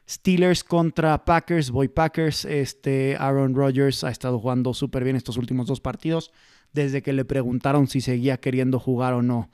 Steelers 0.10 0.63
contra 0.63 1.24
Packers, 1.24 1.71
voy 1.71 1.88
Packers. 1.88 2.45
Este 2.45 3.15
Aaron 3.17 3.56
Rodgers 3.56 4.04
ha 4.04 4.10
estado 4.10 4.39
jugando 4.39 4.74
súper 4.74 5.04
bien 5.04 5.15
estos 5.15 5.38
últimos 5.38 5.67
dos 5.67 5.80
partidos 5.80 6.32
desde 6.74 7.02
que 7.02 7.13
le 7.13 7.26
preguntaron 7.26 7.88
si 7.88 8.02
seguía 8.02 8.38
queriendo 8.38 8.80
jugar 8.80 9.13
o 9.13 9.21
no. 9.21 9.50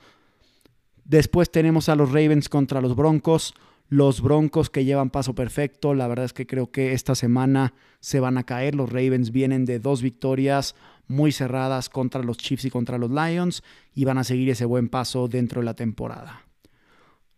Después 1.04 1.50
tenemos 1.50 1.88
a 1.88 1.96
los 1.96 2.10
Ravens 2.10 2.48
contra 2.48 2.80
los 2.80 2.94
Broncos. 2.94 3.54
Los 3.88 4.20
Broncos 4.20 4.68
que 4.68 4.84
llevan 4.84 5.10
paso 5.10 5.34
perfecto. 5.34 5.94
La 5.94 6.08
verdad 6.08 6.26
es 6.26 6.32
que 6.32 6.46
creo 6.46 6.70
que 6.70 6.92
esta 6.92 7.14
semana 7.14 7.74
se 8.00 8.20
van 8.20 8.36
a 8.36 8.44
caer. 8.44 8.74
Los 8.74 8.90
Ravens 8.90 9.32
vienen 9.32 9.64
de 9.64 9.78
dos 9.78 10.02
victorias 10.02 10.74
muy 11.06 11.32
cerradas 11.32 11.88
contra 11.88 12.22
los 12.22 12.36
Chiefs 12.36 12.66
y 12.66 12.70
contra 12.70 12.98
los 12.98 13.10
Lions 13.10 13.62
y 13.94 14.04
van 14.04 14.18
a 14.18 14.24
seguir 14.24 14.50
ese 14.50 14.66
buen 14.66 14.88
paso 14.88 15.26
dentro 15.26 15.62
de 15.62 15.64
la 15.64 15.74
temporada. 15.74 16.42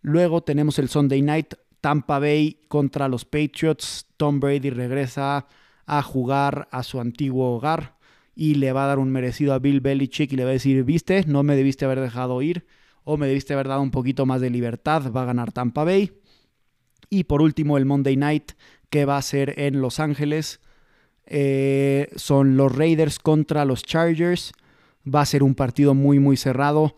Luego 0.02 0.42
tenemos 0.42 0.78
el 0.78 0.88
Sunday 0.88 1.22
Night 1.22 1.54
Tampa 1.80 2.18
Bay 2.18 2.60
contra 2.68 3.08
los 3.08 3.24
Patriots. 3.24 4.06
Tom 4.16 4.40
Brady 4.40 4.70
regresa 4.70 5.46
a 5.86 6.02
jugar 6.02 6.68
a 6.72 6.82
su 6.82 7.00
antiguo 7.00 7.54
hogar 7.54 7.96
y 8.34 8.54
le 8.54 8.72
va 8.72 8.84
a 8.84 8.86
dar 8.88 8.98
un 8.98 9.10
merecido 9.12 9.54
a 9.54 9.58
Bill 9.58 9.80
Belichick 9.80 10.32
y 10.32 10.36
le 10.36 10.44
va 10.44 10.50
a 10.50 10.54
decir, 10.54 10.82
viste, 10.82 11.24
no 11.26 11.42
me 11.42 11.54
debiste 11.54 11.84
haber 11.84 12.00
dejado 12.00 12.42
ir 12.42 12.66
o 13.04 13.16
me 13.16 13.26
debiste 13.26 13.54
haber 13.54 13.68
dado 13.68 13.82
un 13.82 13.90
poquito 13.90 14.26
más 14.26 14.40
de 14.40 14.50
libertad, 14.50 15.12
va 15.12 15.22
a 15.22 15.26
ganar 15.26 15.52
Tampa 15.52 15.84
Bay. 15.84 16.19
Y 17.10 17.24
por 17.24 17.42
último 17.42 17.76
el 17.76 17.84
Monday 17.84 18.16
Night 18.16 18.52
que 18.88 19.04
va 19.04 19.16
a 19.18 19.22
ser 19.22 19.60
en 19.60 19.80
Los 19.80 20.00
Ángeles 20.00 20.60
eh, 21.26 22.08
son 22.16 22.56
los 22.56 22.74
Raiders 22.74 23.18
contra 23.18 23.64
los 23.64 23.82
Chargers. 23.82 24.52
Va 25.06 25.22
a 25.22 25.26
ser 25.26 25.42
un 25.42 25.54
partido 25.54 25.94
muy, 25.94 26.18
muy 26.18 26.36
cerrado. 26.36 26.96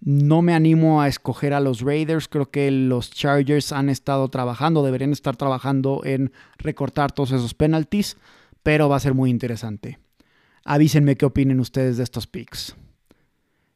No 0.00 0.42
me 0.42 0.54
animo 0.54 1.00
a 1.00 1.08
escoger 1.08 1.52
a 1.52 1.60
los 1.60 1.80
Raiders. 1.80 2.28
Creo 2.28 2.50
que 2.50 2.70
los 2.70 3.10
Chargers 3.10 3.72
han 3.72 3.88
estado 3.88 4.28
trabajando, 4.28 4.84
deberían 4.84 5.12
estar 5.12 5.36
trabajando 5.36 6.02
en 6.04 6.32
recortar 6.58 7.12
todos 7.12 7.32
esos 7.32 7.54
penalties, 7.54 8.16
pero 8.62 8.88
va 8.88 8.96
a 8.96 9.00
ser 9.00 9.14
muy 9.14 9.30
interesante. 9.30 9.98
Avísenme 10.64 11.16
qué 11.16 11.26
opinen 11.26 11.60
ustedes 11.60 11.96
de 11.96 12.04
estos 12.04 12.26
picks. 12.26 12.76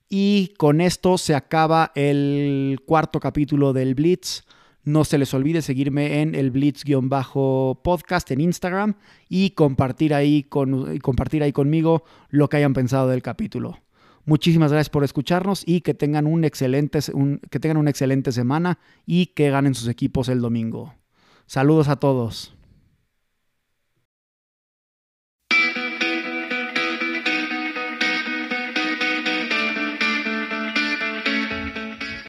Y 0.08 0.54
con 0.56 0.80
esto 0.80 1.18
se 1.18 1.34
acaba 1.34 1.90
el 1.96 2.80
cuarto 2.86 3.18
capítulo 3.18 3.72
del 3.72 3.96
Blitz. 3.96 4.44
No 4.86 5.04
se 5.04 5.18
les 5.18 5.34
olvide 5.34 5.62
seguirme 5.62 6.22
en 6.22 6.36
el 6.36 6.52
Blitz-podcast 6.52 8.30
en 8.30 8.40
Instagram 8.40 8.94
y 9.28 9.50
compartir 9.50 10.14
ahí, 10.14 10.44
compartir 10.44 11.42
ahí 11.42 11.52
conmigo 11.52 12.04
lo 12.30 12.48
que 12.48 12.58
hayan 12.58 12.72
pensado 12.72 13.08
del 13.08 13.20
capítulo. 13.20 13.80
Muchísimas 14.26 14.70
gracias 14.70 14.90
por 14.90 15.02
escucharnos 15.02 15.64
y 15.66 15.80
que 15.80 15.94
tengan, 15.94 16.28
un 16.28 16.44
excelente, 16.44 17.00
que 17.50 17.58
tengan 17.58 17.78
una 17.78 17.90
excelente 17.90 18.30
semana 18.30 18.78
y 19.04 19.26
que 19.26 19.50
ganen 19.50 19.74
sus 19.74 19.88
equipos 19.88 20.28
el 20.28 20.40
domingo. 20.40 20.94
Saludos 21.46 21.88
a 21.88 21.96
todos. 21.96 22.55